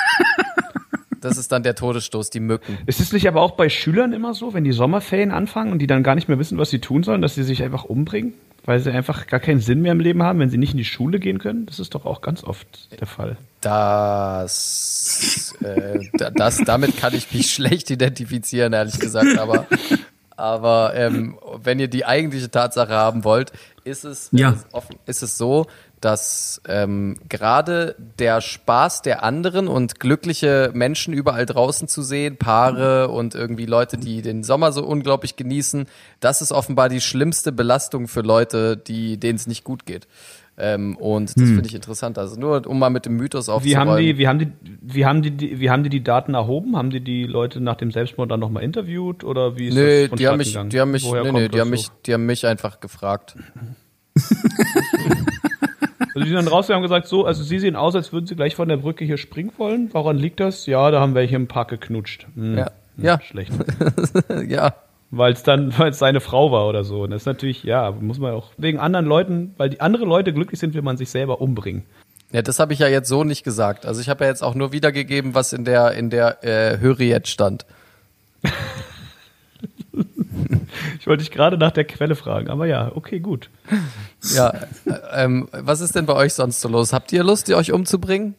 [1.20, 2.78] das ist dann der Todesstoß, die Mücken.
[2.86, 5.86] Ist es nicht aber auch bei Schülern immer so, wenn die Sommerferien anfangen und die
[5.86, 8.32] dann gar nicht mehr wissen, was sie tun sollen, dass sie sich einfach umbringen?
[8.64, 10.84] Weil sie einfach gar keinen Sinn mehr im Leben haben, wenn sie nicht in die
[10.84, 11.66] Schule gehen können?
[11.66, 12.66] Das ist doch auch ganz oft
[13.00, 13.36] der Fall.
[14.52, 19.38] Das, äh, da- das, damit kann ich mich schlecht identifizieren, ehrlich gesagt.
[19.38, 19.66] Aber,
[20.36, 23.52] aber ähm, wenn ihr die eigentliche Tatsache haben wollt,
[23.84, 24.50] ist es, Ja.
[24.52, 25.66] äh, offen, ist es so,
[26.00, 33.08] dass ähm, gerade der Spaß der anderen und glückliche Menschen überall draußen zu sehen, Paare
[33.08, 35.86] und irgendwie Leute, die den Sommer so unglaublich genießen,
[36.18, 40.08] das ist offenbar die schlimmste Belastung für Leute, die denen es nicht gut geht.
[40.64, 42.18] Ähm, und das finde ich interessant.
[42.18, 43.88] Also nur um mal mit dem Mythos Wie aufzuräumen.
[43.90, 46.76] haben, die, wie, haben die, wie, haben die, die, wie haben die die Daten erhoben?
[46.76, 49.24] Haben die die Leute nach dem Selbstmord dann nochmal interviewt?
[49.24, 51.58] Oder wie ist Nee, das die haben mich, die haben mich, Woher nee, nee, die
[51.60, 51.72] haben so?
[51.72, 53.34] mich, die haben mich einfach gefragt.
[56.14, 58.36] Also die sind dann rausgegangen und gesagt, so, also sie sehen aus, als würden sie
[58.36, 59.88] gleich von der Brücke hier springen wollen.
[59.94, 60.66] Woran liegt das?
[60.66, 62.26] Ja, da haben welche im Park geknutscht.
[62.34, 63.50] Hm, Ja, ja, Schlecht.
[64.46, 64.74] ja.
[65.12, 67.02] Weil es dann, weil es seine Frau war oder so.
[67.02, 70.32] Und das ist natürlich, ja, muss man auch wegen anderen Leuten, weil die andere Leute
[70.32, 71.84] glücklich sind, will man sich selber umbringen.
[72.32, 73.84] Ja, das habe ich ja jetzt so nicht gesagt.
[73.86, 77.08] Also ich habe ja jetzt auch nur wiedergegeben, was in der in der äh, Höri
[77.08, 77.64] jetzt stand.
[80.98, 83.50] Ich wollte dich gerade nach der Quelle fragen, aber ja, okay, gut.
[84.34, 84.50] Ja,
[84.86, 86.92] äh, ähm, was ist denn bei euch sonst so los?
[86.92, 88.36] Habt ihr Lust, euch umzubringen?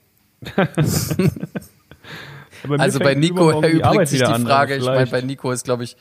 [2.78, 4.76] Also bei Nico erübrigt sich die an, Frage.
[4.76, 5.98] aber Ich meine, bei Nico ist, glaube ich,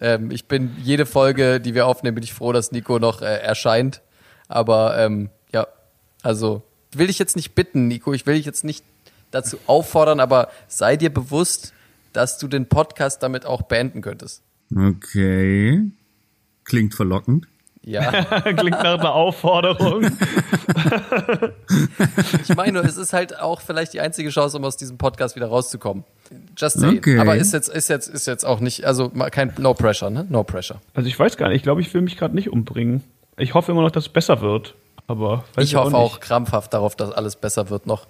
[0.00, 3.38] ähm, ich bin jede Folge, die wir aufnehmen, bin ich froh, dass Nico noch äh,
[3.38, 4.02] erscheint.
[4.48, 5.66] Aber ähm, ja,
[6.22, 8.12] also will ich jetzt nicht bitten, Nico.
[8.12, 8.84] Ich will dich jetzt nicht
[9.30, 11.72] dazu auffordern, aber sei dir bewusst,
[12.12, 14.42] dass du den Podcast damit auch beenden könntest.
[14.74, 15.90] Okay.
[16.64, 17.46] Klingt verlockend.
[17.82, 20.10] Ja, Klingt nach einer Aufforderung.
[22.42, 25.46] ich meine, es ist halt auch vielleicht die einzige Chance, um aus diesem Podcast wieder
[25.46, 26.02] rauszukommen.
[26.56, 26.98] Just saying.
[26.98, 27.18] Okay.
[27.18, 30.26] Aber ist jetzt, ist jetzt, ist jetzt auch nicht, also kein No Pressure, ne?
[30.28, 30.80] No Pressure.
[30.94, 33.02] Also ich weiß gar nicht, ich glaube, ich will mich gerade nicht umbringen.
[33.36, 34.74] Ich hoffe immer noch, dass es besser wird.
[35.06, 35.96] Aber Ich hoffe nicht.
[35.96, 38.06] auch krampfhaft darauf, dass alles besser wird noch.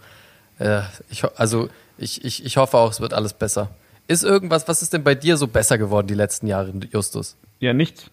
[0.59, 0.81] Äh,
[1.11, 1.69] ich, also
[1.99, 3.69] ich, ich, ich hoffe auch, es wird alles besser.
[4.09, 7.37] Ist irgendwas, was ist denn bei dir so besser geworden die letzten Jahre, Justus?
[7.59, 8.11] Ja, nichts.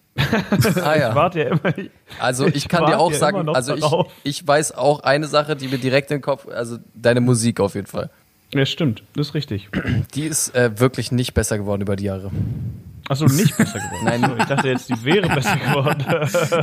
[0.82, 1.08] Ah ja.
[1.10, 1.60] Ich warte ja immer.
[2.18, 3.84] Also ich, ich kann dir auch ja sagen, also ich,
[4.40, 7.74] ich weiß auch eine Sache, die mir direkt in den Kopf, also deine Musik auf
[7.74, 8.10] jeden Fall.
[8.52, 9.68] Ja, stimmt, das ist richtig.
[10.14, 12.30] Die ist äh, wirklich nicht besser geworden über die Jahre.
[13.08, 14.04] Achso, nicht besser geworden.
[14.20, 14.36] Nein.
[14.38, 16.04] Ich dachte jetzt, die wäre besser geworden.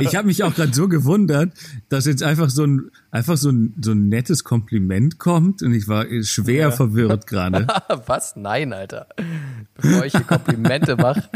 [0.00, 1.52] Ich habe mich auch gerade so gewundert,
[1.88, 5.86] dass jetzt einfach so ein einfach so ein, so ein nettes Kompliment kommt und ich
[5.86, 7.66] war schwer verwirrt gerade.
[8.06, 8.36] Was?
[8.36, 9.06] Nein, Alter.
[9.74, 11.28] Bevor ich hier Komplimente mache,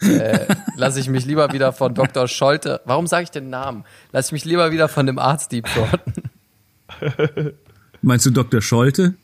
[0.00, 2.28] äh, lasse ich mich lieber wieder von Dr.
[2.28, 2.80] Scholte.
[2.84, 3.84] Warum sage ich den Namen?
[4.12, 6.30] Lass ich mich lieber wieder von dem Arzt deepthroaten.
[8.02, 8.60] Meinst du Dr.
[8.60, 9.14] Scholte?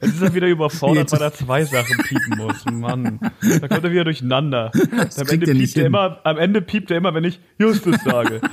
[0.00, 2.64] Jetzt ist er wieder überfordert, weil er zwei Sachen piepen muss.
[2.66, 3.18] Mann,
[3.60, 4.70] da kommt er wieder durcheinander.
[5.18, 8.40] Am Ende, er piept er immer, am Ende piept er immer, wenn ich Justus sage.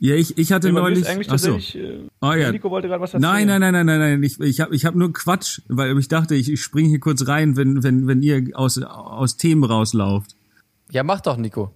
[0.00, 1.08] Ja, ich, ich hatte Nee, neulich.
[1.08, 1.52] eigentlich ach so.
[1.52, 1.82] tatsächlich.
[1.82, 2.52] Äh, Oh, ja.
[2.52, 3.32] Nico wollte gerade was erzählen.
[3.32, 4.22] Nein, nein, nein, nein, nein, nein.
[4.22, 7.26] Ich, ich habe ich hab nur Quatsch, weil ich dachte, ich, ich springe hier kurz
[7.26, 10.36] rein, wenn, wenn, wenn ihr aus, aus Themen rauslauft.
[10.90, 11.72] Ja, mach doch, Nico.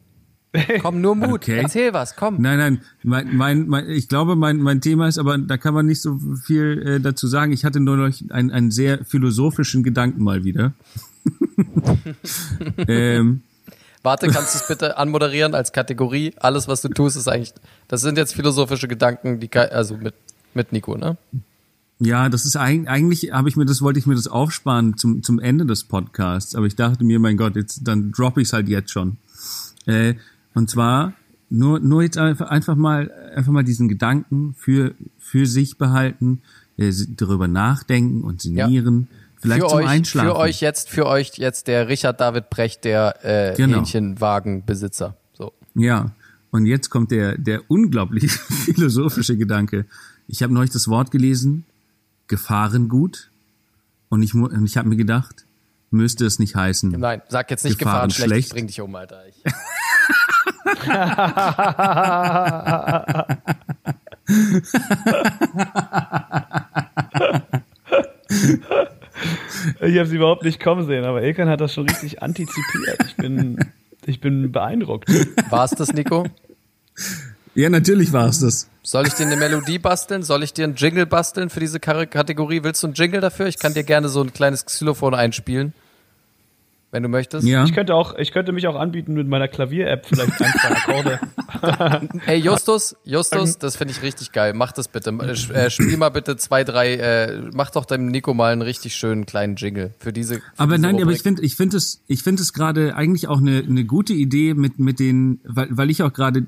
[0.83, 1.43] Komm, nur Mut.
[1.43, 1.61] Okay.
[1.61, 2.41] Erzähl was, komm.
[2.41, 5.85] Nein, nein, mein, mein, mein, ich glaube, mein, mein Thema ist, aber da kann man
[5.87, 7.53] nicht so viel äh, dazu sagen.
[7.53, 10.73] Ich hatte nur noch einen, einen sehr philosophischen Gedanken mal wieder.
[12.89, 13.43] ähm,
[14.03, 16.33] Warte, kannst du es bitte anmoderieren als Kategorie?
[16.39, 17.53] Alles, was du tust, ist eigentlich,
[17.89, 20.15] das sind jetzt philosophische Gedanken, die, also mit,
[20.55, 21.19] mit Nico, ne?
[22.01, 25.23] ja, das ist eigentlich, eigentlich habe ich mir das, wollte ich mir das aufsparen zum,
[25.23, 28.53] zum Ende des Podcasts, aber ich dachte mir, mein Gott, jetzt, dann droppe ich es
[28.53, 29.17] halt jetzt schon.
[29.87, 30.15] Äh,
[30.55, 31.13] und zwar
[31.51, 36.43] nur, nur jetzt einfach, einfach mal, einfach mal diesen Gedanken für, für sich behalten,
[36.77, 39.09] äh, darüber nachdenken und sinnieren.
[39.41, 40.29] Vielleicht für zum euch, Einschlafen.
[40.31, 43.79] für euch jetzt, für euch jetzt der Richard David Brecht, der äh, Genau.
[43.79, 45.17] Hähnchenwagenbesitzer.
[45.33, 45.53] So.
[45.75, 46.11] Ja,
[46.51, 48.31] und jetzt kommt der, der unglaublich
[48.65, 49.87] philosophische Gedanke.
[50.27, 51.65] Ich habe neulich das Wort gelesen,
[52.27, 53.31] Gefahrengut.
[54.11, 55.45] Und ich, und ich habe mir gedacht,
[55.91, 56.91] müsste es nicht heißen.
[56.91, 58.47] Nein, sag jetzt nicht Gefahren Gefahren, schlecht, schlecht.
[58.49, 59.23] ich bring dich um, Alter.
[59.29, 59.37] Ich,
[69.81, 72.99] Ich habe sie überhaupt nicht kommen sehen, aber Ilkan hat das schon richtig antizipiert.
[73.07, 73.59] Ich bin,
[74.07, 75.09] ich bin beeindruckt.
[75.51, 76.27] War es das, Nico?
[77.55, 78.69] Ja, natürlich war es das.
[78.83, 80.23] Soll ich dir eine Melodie basteln?
[80.23, 82.63] Soll ich dir einen Jingle basteln für diese Kategorie?
[82.63, 83.47] Willst du einen Jingle dafür?
[83.47, 85.73] Ich kann dir gerne so ein kleines Xylophon einspielen.
[86.91, 87.47] Wenn du möchtest.
[87.47, 87.65] Ja.
[87.65, 91.21] Ich könnte auch, ich könnte mich auch anbieten mit meiner Klavier-App vielleicht ein, zwei Akkorde.
[92.25, 94.53] Hey Justus, Justus, das finde ich richtig geil.
[94.55, 95.11] Mach das bitte.
[95.11, 95.33] Äh,
[95.67, 99.27] Äh, spiel mal bitte zwei, drei, äh, mach doch dem Nico mal einen richtig schönen
[99.27, 100.37] kleinen Jingle für diese.
[100.37, 103.27] Für Aber diese nein, aber ich finde, ich finde es, ich finde es gerade eigentlich
[103.29, 106.47] auch eine, eine gute Idee mit mit den, weil, weil ich auch gerade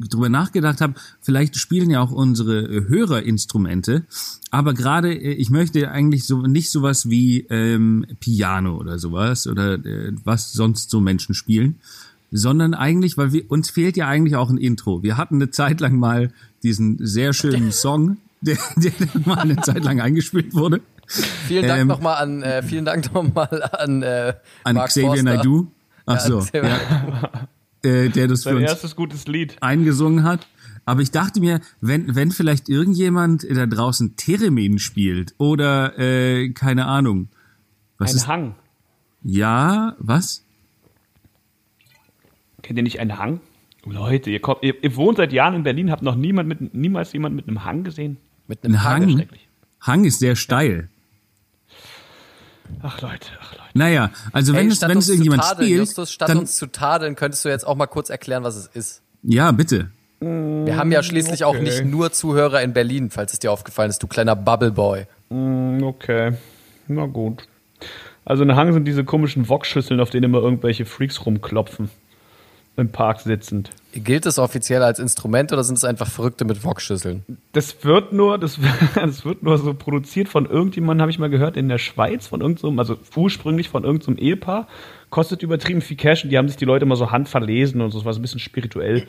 [0.00, 4.04] drüber nachgedacht habe, vielleicht spielen ja auch unsere äh, Hörer Instrumente,
[4.50, 9.74] aber gerade äh, ich möchte eigentlich so nicht sowas wie ähm, Piano oder sowas oder
[9.74, 11.76] äh, was sonst so Menschen spielen,
[12.32, 15.02] sondern eigentlich, weil wir uns fehlt ja eigentlich auch ein Intro.
[15.02, 18.92] Wir hatten eine Zeit lang mal diesen sehr schönen Song, der, der
[19.24, 20.80] mal eine Zeit lang eingespielt wurde.
[21.46, 25.24] Vielen Dank ähm, nochmal an, äh, vielen Dank nochmal an, äh, An Mark Xavier Forster.
[25.24, 25.66] Naidoo.
[26.06, 27.48] Ach Ja, so, ja,
[27.82, 29.56] äh, der das für Sein uns erstes gutes Lied.
[29.60, 30.46] eingesungen hat.
[30.84, 36.86] Aber ich dachte mir, wenn, wenn vielleicht irgendjemand da draußen Theremin spielt oder äh, keine
[36.86, 37.28] Ahnung.
[37.98, 38.26] Was Ein ist?
[38.26, 38.54] Hang.
[39.22, 40.44] Ja, was?
[42.62, 43.40] Kennt ihr nicht einen Hang?
[43.84, 47.12] Leute, ihr, kommt, ihr, ihr wohnt seit Jahren in Berlin, habt noch niemand mit, niemals
[47.12, 48.16] jemand mit einem Hang gesehen?
[48.46, 49.02] Mit einem Ein Hang.
[49.02, 49.10] Hang?
[49.10, 49.48] schrecklich.
[49.80, 50.88] Hang ist sehr steil.
[52.82, 53.62] Ach Leute, ach Leute.
[53.74, 56.28] Naja, also wenn Hey, es, statt wenn uns es zu irgendjemand tadeln, spielt, Justus, statt
[56.28, 59.02] dann, uns zu tadeln, könntest du jetzt auch mal kurz erklären, was es ist.
[59.22, 59.90] ja, bitte.
[60.20, 61.62] Wir haben ja schließlich auch okay.
[61.64, 65.06] nicht nur Zuhörer in Berlin, falls es dir aufgefallen ist, du kleiner Bubbleboy.
[65.30, 66.34] Mm, Okay,
[66.86, 67.42] na gut.
[68.24, 71.90] Also ein Hang sind diese komischen Wokschüsseln, auf denen immer irgendwelche Freaks rumklopfen.
[72.76, 73.70] Im Park sitzend.
[73.92, 77.22] Gilt es offiziell als Instrument oder sind es einfach Verrückte mit Wokschüsseln?
[77.52, 78.58] Das wird nur, das,
[78.94, 82.40] das wird nur so produziert von irgendjemandem, habe ich mal gehört, in der Schweiz, von
[82.40, 84.68] irgendeinem, also ursprünglich von irgendeinem Ehepaar.
[85.10, 87.98] Kostet übertrieben viel Cash und die haben sich die Leute immer so handverlesen und so,
[87.98, 89.06] das war so ein bisschen spirituell.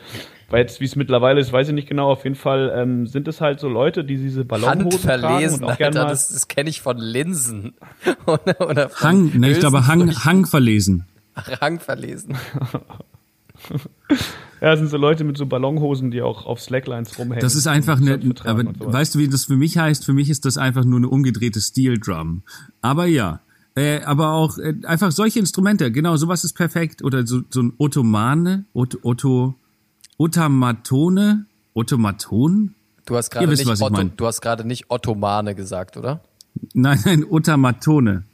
[0.50, 3.26] Weil jetzt, wie es mittlerweile ist, weiß ich nicht genau, auf jeden Fall ähm, sind
[3.28, 6.48] es halt so Leute, die diese Ballonhosen tragen Handverlesen, und auch gerne Alter, das, das
[6.48, 7.72] kenne ich von Linsen.
[8.26, 10.14] oder, oder von Hang, ne, ich glaube Hang.
[10.14, 11.06] Hang verlesen.
[11.34, 12.36] Ach, Hang verlesen.
[14.60, 17.42] Ja, das sind so Leute mit so Ballonhosen, die auch auf Slacklines rumhängen.
[17.42, 20.06] Das ist einfach eine, aber weißt du, wie das für mich heißt?
[20.06, 22.44] Für mich ist das einfach nur eine umgedrehte Steel Drum.
[22.80, 23.40] Aber ja,
[23.74, 27.04] äh, aber auch äh, einfach solche Instrumente, genau, sowas ist perfekt.
[27.04, 29.54] Oder so, so ein Ottomane, Otto, Otto,
[30.16, 31.44] Otamatone,
[31.74, 32.74] Ottomaton?
[33.04, 34.16] Du hast gerade nicht, was ich Otto, mein.
[34.16, 36.22] du hast gerade nicht Ottomane gesagt, oder?
[36.72, 38.24] Nein, nein, Otamatone.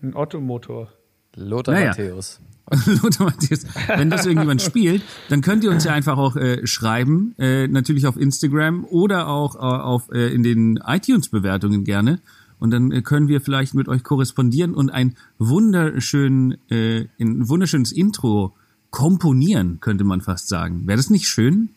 [0.00, 0.92] Ein Ottomotor.
[1.34, 1.88] Lothar Naja.
[1.88, 2.40] Matthäus.
[3.02, 7.34] Lothar Matthäus, wenn das irgendjemand spielt, dann könnt ihr uns ja einfach auch äh, schreiben,
[7.38, 12.20] äh, natürlich auf Instagram oder auch äh, auf äh, in den iTunes-Bewertungen gerne.
[12.58, 17.90] Und dann äh, können wir vielleicht mit euch korrespondieren und ein wunderschön, äh, ein wunderschönes
[17.90, 18.54] Intro
[18.90, 20.86] komponieren, könnte man fast sagen.
[20.86, 21.70] Wäre das nicht schön?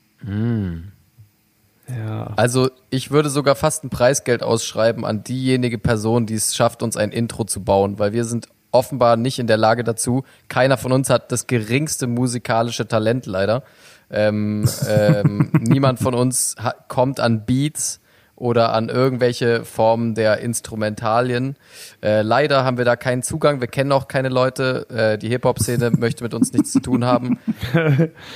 [1.87, 2.25] Ja.
[2.35, 6.97] Also ich würde sogar fast ein Preisgeld ausschreiben an diejenige Person, die es schafft, uns
[6.97, 10.24] ein Intro zu bauen, weil wir sind offenbar nicht in der Lage dazu.
[10.49, 13.63] Keiner von uns hat das geringste musikalische Talent leider.
[14.09, 16.55] Ähm, ähm, niemand von uns
[16.88, 17.99] kommt an Beats
[18.36, 21.55] oder an irgendwelche Formen der Instrumentalien.
[22.01, 23.61] Äh, leider haben wir da keinen Zugang.
[23.61, 24.88] Wir kennen auch keine Leute.
[24.89, 27.39] Äh, die Hip-Hop-Szene möchte mit uns nichts zu tun haben.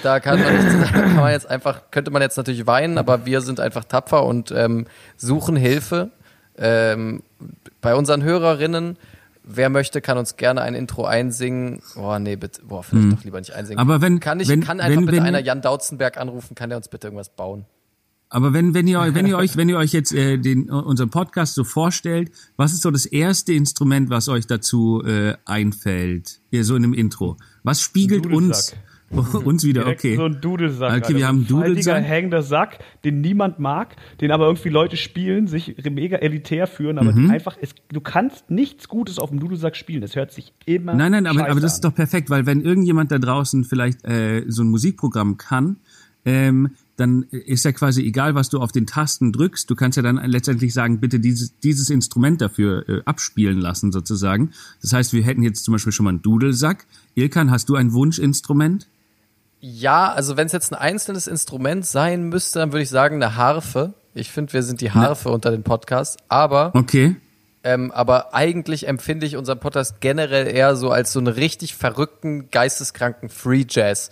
[0.03, 3.41] Da kann man, nicht, kann man jetzt einfach, könnte man jetzt natürlich weinen, aber wir
[3.41, 4.85] sind einfach tapfer und ähm,
[5.15, 6.11] suchen Hilfe.
[6.57, 7.23] Ähm,
[7.81, 8.97] bei unseren Hörerinnen,
[9.47, 11.81] wer möchte, kann uns gerne ein Intro einsingen.
[11.95, 13.79] Oh nee, bitte, boah, vielleicht doch lieber nicht einsingen.
[13.79, 16.69] Aber wenn- kann ich, wenn- kann einfach wenn- bitte wenn- einer Jan Dautzenberg anrufen, kann
[16.69, 17.65] der uns bitte irgendwas bauen?
[18.29, 21.55] Aber wenn, wenn ihr, wenn ihr euch, wenn ihr euch jetzt äh, den, unseren Podcast
[21.55, 26.75] so vorstellt, was ist so das erste Instrument, was euch dazu äh, einfällt, ihr so
[26.75, 27.37] in einem Intro?
[27.63, 28.75] Was spiegelt uns.
[29.45, 29.83] uns wieder?
[29.83, 30.15] Direkt Okay.
[30.15, 30.89] So ein Dudelsack.
[30.91, 31.17] Okay, Alter.
[31.17, 32.03] wir haben Dudelsack.
[32.03, 37.13] hängender Sack, den niemand mag, den aber irgendwie Leute spielen, sich mega elitär führen, aber
[37.13, 37.27] Mhm.
[37.27, 40.03] die einfach, es, du kannst nichts Gutes auf dem Dudelsack spielen.
[40.03, 43.11] Es hört sich immer Nein, nein, aber, aber das ist doch perfekt, weil wenn irgendjemand
[43.11, 45.77] da draußen vielleicht äh, so ein Musikprogramm kann,
[46.25, 49.69] ähm, dann ist ja quasi egal, was du auf den Tasten drückst.
[49.69, 54.51] Du kannst ja dann letztendlich sagen, bitte dieses, dieses Instrument dafür äh, abspielen lassen, sozusagen.
[54.81, 56.85] Das heißt, wir hätten jetzt zum Beispiel schon mal einen Dudelsack.
[57.15, 58.87] Ilkan, hast du ein Wunschinstrument?
[59.59, 63.35] Ja, also wenn es jetzt ein einzelnes Instrument sein müsste, dann würde ich sagen eine
[63.35, 63.93] Harfe.
[64.13, 66.17] Ich finde, wir sind die Harfe unter den Podcasts.
[66.29, 67.15] Aber, Okay.
[67.63, 72.49] ähm, aber eigentlich empfinde ich unseren Podcast generell eher so als so einen richtig verrückten,
[72.51, 74.09] geisteskranken Free Jazz.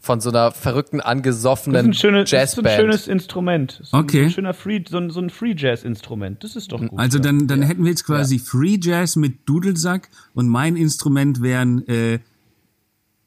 [0.00, 2.76] von so einer verrückten, Das ist angesoffenen ein, schönes, das ist ein Jazzband.
[2.80, 3.72] schönes Instrument.
[3.80, 4.24] Das ist Okay.
[4.26, 6.44] Ein schöner Free, so ein, so ein Free Jazz Instrument.
[6.44, 6.96] Das ist doch gut.
[6.96, 7.24] Also ja.
[7.24, 12.20] dann, dann hätten wir jetzt quasi Free Jazz mit Dudelsack und mein Instrument wären äh,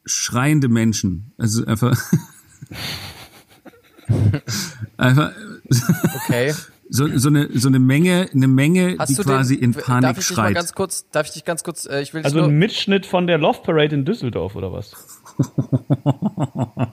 [0.06, 1.34] schreiende Menschen.
[1.38, 1.98] Also einfach.
[4.98, 5.32] einfach
[6.26, 6.54] Okay.
[6.90, 10.18] so, so eine so eine Menge eine Menge Hast die quasi den, in Panik darf
[10.18, 10.56] ich dich mal schreit.
[10.56, 13.28] ganz kurz, darf ich dich ganz kurz, äh, ich will Also nur, ein Mitschnitt von
[13.28, 14.94] der Love Parade in Düsseldorf oder was?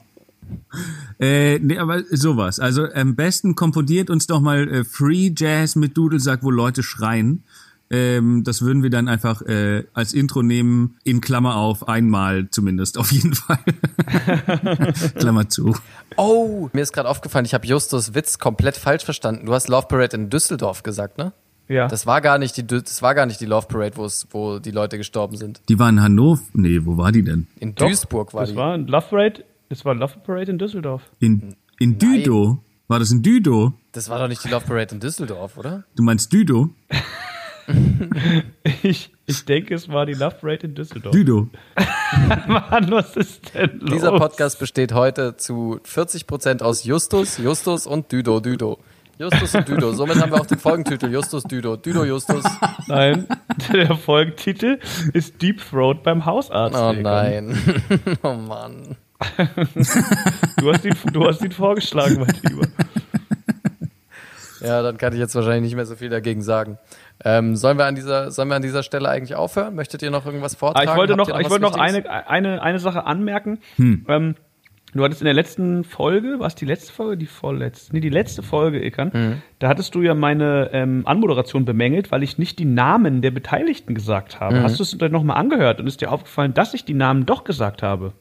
[1.20, 2.60] Äh, nee, aber sowas.
[2.60, 7.42] Also am besten komponiert uns doch mal äh, Free Jazz mit Dudelsack, wo Leute schreien.
[7.90, 12.98] Ähm, das würden wir dann einfach äh, als Intro nehmen, in Klammer auf, einmal zumindest,
[12.98, 13.58] auf jeden Fall.
[15.16, 15.74] Klammer zu.
[16.16, 19.46] oh, mir ist gerade aufgefallen, ich habe Justus Witz komplett falsch verstanden.
[19.46, 21.32] Du hast Love Parade in Düsseldorf gesagt, ne?
[21.68, 21.86] Ja.
[21.86, 24.58] Das war gar nicht die, das war gar nicht die Love Parade, wo es, wo
[24.58, 25.60] die Leute gestorben sind.
[25.68, 26.42] Die war in Hannover.
[26.54, 27.46] Nee, wo war die denn?
[27.60, 28.56] In Doch, Duisburg war das die.
[28.56, 29.44] war ein Love Parade.
[29.68, 31.02] Das war Love Parade in Düsseldorf.
[31.20, 32.58] In, in Düdo?
[32.86, 33.74] War das in Düdo?
[33.92, 35.84] Das war doch nicht die Love Parade in Düsseldorf, oder?
[35.94, 36.70] Du meinst Düdo?
[38.82, 41.12] Ich, ich denke, es war die Love Parade in Düsseldorf.
[41.12, 41.48] Düdo.
[42.46, 43.90] Mann, was ist denn los?
[43.90, 48.78] Dieser Podcast besteht heute zu 40% aus Justus, Justus und Düdo, Düdo.
[49.18, 49.92] Justus und Düdo.
[49.92, 51.76] Somit haben wir auch den Folgentitel Justus, Düdo.
[51.76, 52.44] Düdo, Justus.
[52.86, 53.26] Nein,
[53.72, 54.78] der Folgentitel
[55.12, 56.76] ist Deep Throat beim Hausarzt.
[56.76, 57.58] Oh nein.
[58.22, 58.96] Oh Mann.
[60.58, 62.68] Du hast ihn, du hast ihn vorgeschlagen, mein Lieber.
[64.68, 66.78] Ja, dann kann ich jetzt wahrscheinlich nicht mehr so viel dagegen sagen.
[67.24, 69.74] Ähm, sollen, wir an dieser, sollen wir an dieser Stelle eigentlich aufhören?
[69.74, 70.88] Möchtet ihr noch irgendwas Ah, vortragen?
[70.90, 73.58] ich wollte Habt noch, ihr ich wollte noch eine, eine, eine Sache anmerken.
[73.78, 74.34] Ähm,
[74.94, 77.92] du hattest in der letzten Folge, war es die letzte Folge, die vorletzte?
[77.94, 79.42] Nee, die letzte Folge, Ekan.
[79.58, 83.94] Da hattest du ja meine ähm, Anmoderation bemängelt, weil ich nicht die Namen der Beteiligten
[83.94, 84.62] gesagt habe.
[84.62, 87.44] Hast du es dann nochmal angehört und ist dir aufgefallen, dass ich die Namen doch
[87.44, 88.12] gesagt habe?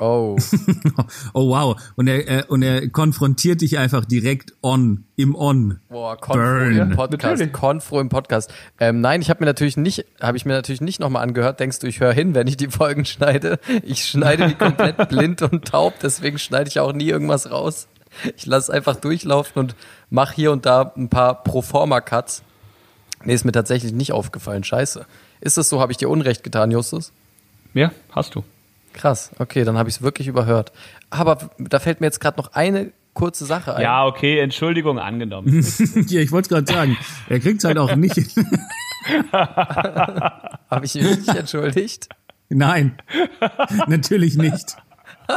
[0.00, 0.36] Oh,
[1.34, 1.80] Oh wow.
[1.96, 5.78] Und er, äh, und er konfrontiert dich einfach direkt on, im On.
[5.88, 6.76] boah, Konfro Burn.
[6.78, 7.22] im Podcast.
[7.38, 7.52] Natürlich.
[7.52, 8.52] Konfro im Podcast.
[8.78, 11.60] Ähm, nein, ich habe mir natürlich nicht, habe ich mir natürlich nicht nochmal angehört.
[11.60, 13.58] Denkst du, ich höre hin, wenn ich die Folgen schneide?
[13.82, 17.86] Ich schneide die komplett blind und taub, deswegen schneide ich auch nie irgendwas raus.
[18.36, 19.76] Ich lasse einfach durchlaufen und
[20.08, 22.42] mache hier und da ein paar Proforma-Cuts.
[23.24, 24.64] Nee, ist mir tatsächlich nicht aufgefallen.
[24.64, 25.04] Scheiße.
[25.42, 25.80] Ist das so?
[25.80, 27.12] Habe ich dir Unrecht getan, Justus?
[27.74, 28.42] Ja, hast du.
[28.92, 30.72] Krass, okay, dann habe ich es wirklich überhört.
[31.10, 33.82] Aber da fällt mir jetzt gerade noch eine kurze Sache ein.
[33.82, 35.64] Ja, okay, Entschuldigung angenommen.
[36.08, 36.96] ja, ich wollte gerade sagen,
[37.28, 38.16] er kriegt's halt auch nicht.
[39.32, 42.08] Habe ich mich nicht entschuldigt?
[42.48, 42.98] Nein,
[43.86, 44.76] natürlich nicht.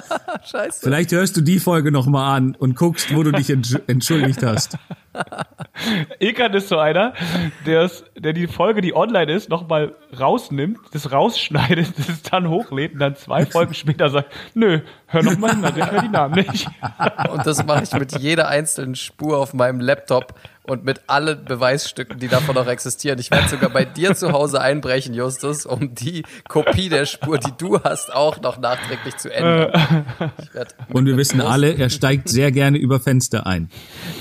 [0.46, 0.80] Scheiße.
[0.82, 4.78] Vielleicht hörst du die Folge nochmal an und guckst, wo du dich entsch- entschuldigt hast.
[6.20, 7.14] Ekan ist so einer,
[7.66, 13.00] der, der die Folge, die online ist, nochmal rausnimmt, das rausschneidet, das dann hochlädt und
[13.00, 16.68] dann zwei Folgen später sagt, nö, hör nochmal hin, also ich höre die Namen nicht.
[17.32, 20.34] Und das mache ich mit jeder einzelnen Spur auf meinem Laptop
[20.64, 23.20] und mit allen Beweisstücken, die davon noch existieren.
[23.20, 27.52] Ich werde sogar bei dir zu Hause einbrechen, Justus, um die Kopie der Spur, die
[27.58, 30.06] du hast, auch noch nachträglich zu ändern.
[30.92, 33.70] Und wir wissen alle, er steigt sehr gerne über Fenster ein.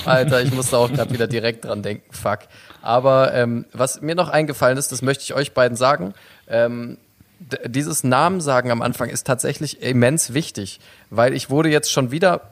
[0.05, 2.13] Alter, ich musste auch gerade wieder direkt dran denken.
[2.13, 2.41] Fuck.
[2.81, 6.15] Aber ähm, was mir noch eingefallen ist, das möchte ich euch beiden sagen.
[6.49, 6.99] Ähm,
[7.67, 10.81] dieses Namensagen am Anfang ist tatsächlich immens wichtig,
[11.11, 12.52] weil ich wurde jetzt schon wieder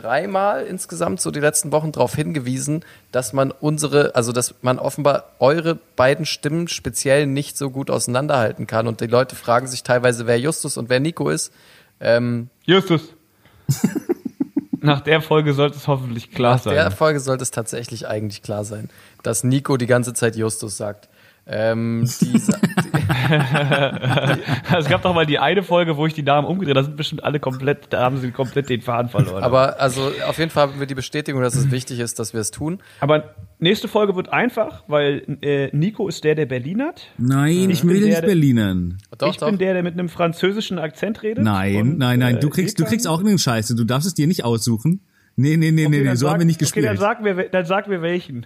[0.00, 5.24] dreimal insgesamt so die letzten Wochen darauf hingewiesen, dass man unsere, also dass man offenbar
[5.38, 10.26] eure beiden Stimmen speziell nicht so gut auseinanderhalten kann und die Leute fragen sich teilweise,
[10.26, 11.52] wer Justus und wer Nico ist.
[12.00, 13.14] Ähm, Justus.
[14.80, 16.92] Nach der Folge sollte es hoffentlich klar Nach der sein.
[16.92, 18.90] Folge sollte es tatsächlich eigentlich klar sein,
[19.22, 21.08] dass Nico die ganze Zeit Justus sagt.
[21.50, 22.34] Ähm, die,
[24.78, 26.96] Es gab doch mal die eine Folge, wo ich die Namen umgedreht habe, da sind
[26.96, 29.42] bestimmt alle komplett, da haben sie komplett den Faden verloren.
[29.42, 32.40] aber also auf jeden Fall haben wir die Bestätigung, dass es wichtig ist, dass wir
[32.40, 32.78] es tun.
[33.00, 37.02] Aber nächste Folge wird einfach, weil äh, Nico ist der, der Berlin hat.
[37.18, 38.98] Nein, ich bin will der, nicht der- Berlinern.
[39.16, 39.48] Doch, ich doch.
[39.48, 41.44] bin der, der mit einem französischen Akzent redet.
[41.44, 43.74] Nein, Und, nein, nein, du äh, kriegst, du kriegst auch einen Scheiße.
[43.74, 45.00] Du darfst es dir nicht aussuchen.
[45.36, 47.00] Nee, nee, nee, nee, Okay, nee, dann so sag- haben wir nicht Okay, dann gespielt.
[47.00, 48.44] sag mir, dann sag mir welchen.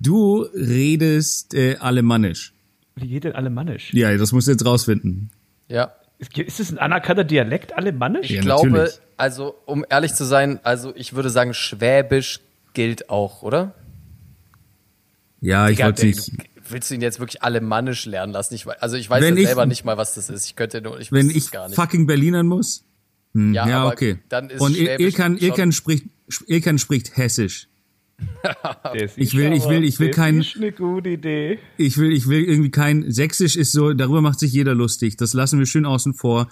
[0.00, 2.52] Du redest äh, Alemannisch.
[2.96, 3.92] Wie geht denn Alemannisch?
[3.92, 5.30] Ja, das musst du jetzt rausfinden.
[5.68, 8.30] Ja, Ist, ist es ein anerkannter Dialekt, Alemannisch?
[8.30, 8.98] Ja, ich glaube, natürlich.
[9.16, 12.40] also um ehrlich zu sein, also ich würde sagen, Schwäbisch
[12.74, 13.74] gilt auch, oder?
[15.40, 16.30] Ja, ich wollte nicht.
[16.68, 18.54] Willst du ihn jetzt wirklich Alemannisch lernen lassen?
[18.54, 20.46] Ich, also ich weiß Wenn ja ich- selber nicht mal, was das ist.
[20.46, 21.76] Ich könnte nur, ich Wenn wüsste es ich gar nicht.
[21.76, 22.84] fucking Berlinern muss?
[23.34, 24.18] Hm, Ja, ja, aber okay.
[24.28, 26.06] dann ist Und Schwäbisch Ilkan, Ilkan spricht,
[26.46, 27.68] Ilkan spricht Hessisch.
[29.16, 31.58] Ich will- ich will- ich will keinen- Ist eine gute Idee.
[31.76, 35.16] Ich will, ich will irgendwie kein, Sächsisch ist so, darüber macht sich jeder lustig.
[35.16, 36.48] Das lassen wir schön außen vor.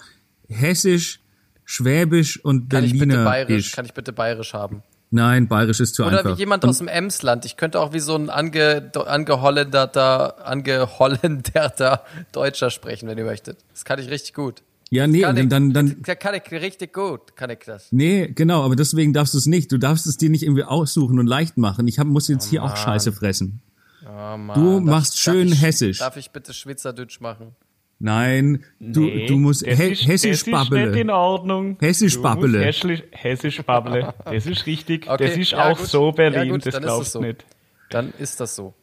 [0.47, 1.19] Hessisch
[1.67, 4.83] Schwäbisch und Kann ich bitte bayerisch, kann ich bitte bayerisch haben?
[5.09, 6.35] Nein, Bayerisch ist zu Oder einfach.
[6.35, 7.45] wie jemand Und- aus dem Emsland.
[7.45, 13.57] Ich könnte auch wie so ein ange, angehollenderter, angehollenderter Deutscher sprechen, wenn ihr möchtet.
[13.71, 14.61] Das kann ich richtig gut.
[14.91, 17.91] Ja, nee, Kann dann, ich, dann, dann, kann ich richtig gut, kann ich das.
[17.91, 19.71] nee, genau, aber deswegen darfst du es nicht.
[19.71, 21.87] Du darfst es dir nicht irgendwie aussuchen und leicht machen.
[21.87, 23.61] Ich hab, muss jetzt hier auch Scheiße fressen.
[24.07, 25.97] Oh Mann, Du darf machst ich- schön darf ich, hessisch.
[25.99, 27.55] Darf ich bitte Schweizerdeutsch machen?
[27.97, 30.99] Nein, du, Nee, du musst das He ist- Hessisch Das ist nicht babbele.
[30.99, 31.77] in Ordnung.
[31.79, 32.65] Hessisch Du babbele.
[32.65, 34.13] musst Hessisch, Hessisch babbele.
[34.25, 35.09] Das ist richtig.
[35.09, 35.87] Okay, Das ist ja, auch gut.
[35.87, 36.47] so Berlin.
[36.47, 37.25] Ja, gut, das glaubst es du so.
[37.25, 37.45] nicht.
[37.89, 38.73] Dann ist das so.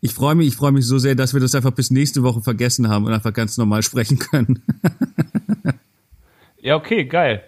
[0.00, 2.40] Ich freue mich, ich freue mich so sehr, dass wir das einfach bis nächste Woche
[2.40, 4.62] vergessen haben und einfach ganz normal sprechen können.
[6.66, 7.44] Ja, okay, geil.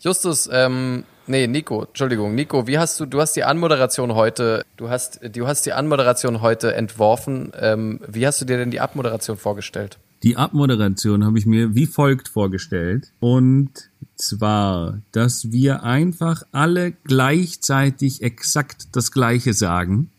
[0.00, 4.88] Justus, ähm, nee, Nico, Entschuldigung, Nico, wie hast du, du hast die Anmoderation heute, du
[4.88, 7.52] hast, du hast die Anmoderation heute entworfen.
[7.60, 9.98] Ähm, wie hast du dir denn die Abmoderation vorgestellt?
[10.22, 13.12] Die Abmoderation habe ich mir wie folgt vorgestellt.
[13.20, 20.10] Und zwar, dass wir einfach alle gleichzeitig exakt das Gleiche sagen.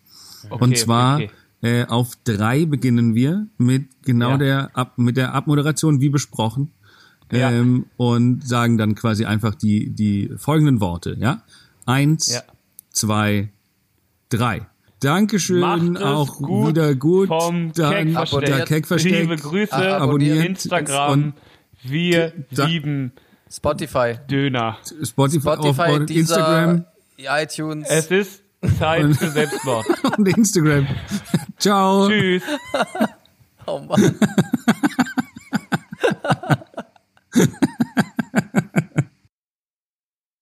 [0.51, 1.31] Okay, Und zwar okay.
[1.65, 4.37] Äh, auf drei beginnen wir mit genau Ja.
[4.37, 6.71] der Ab mit der Abmoderation wie besprochen.
[7.31, 7.49] Ja.
[7.51, 11.41] Ähm, und sagen dann quasi einfach die, die folgenden Worte, ja?
[11.87, 12.41] Eins, Ja.
[12.91, 13.49] zwei,
[14.29, 14.67] drei.
[14.99, 17.27] Dankeschön, Macht auch gut wieder gut.
[17.29, 18.45] vom dann Keckversteck.
[18.45, 19.11] der Keckversteck.
[19.21, 19.73] Liebe Grüße.
[19.73, 21.11] Ah, abonniert Instagram.
[21.11, 21.33] und
[21.83, 23.11] Wir lieben
[23.51, 24.15] Spotify.
[24.29, 24.77] Döner.
[25.03, 26.85] Spotify, Spotify, dieser, Instagram
[27.17, 27.87] iTunes.
[27.89, 28.41] Es ist
[28.79, 29.85] Zeit für Selbstmord.
[30.17, 30.87] und Instagram.
[31.65, 32.07] Ciao.
[32.07, 32.43] Tschüss.
[33.65, 34.19] oh Mann.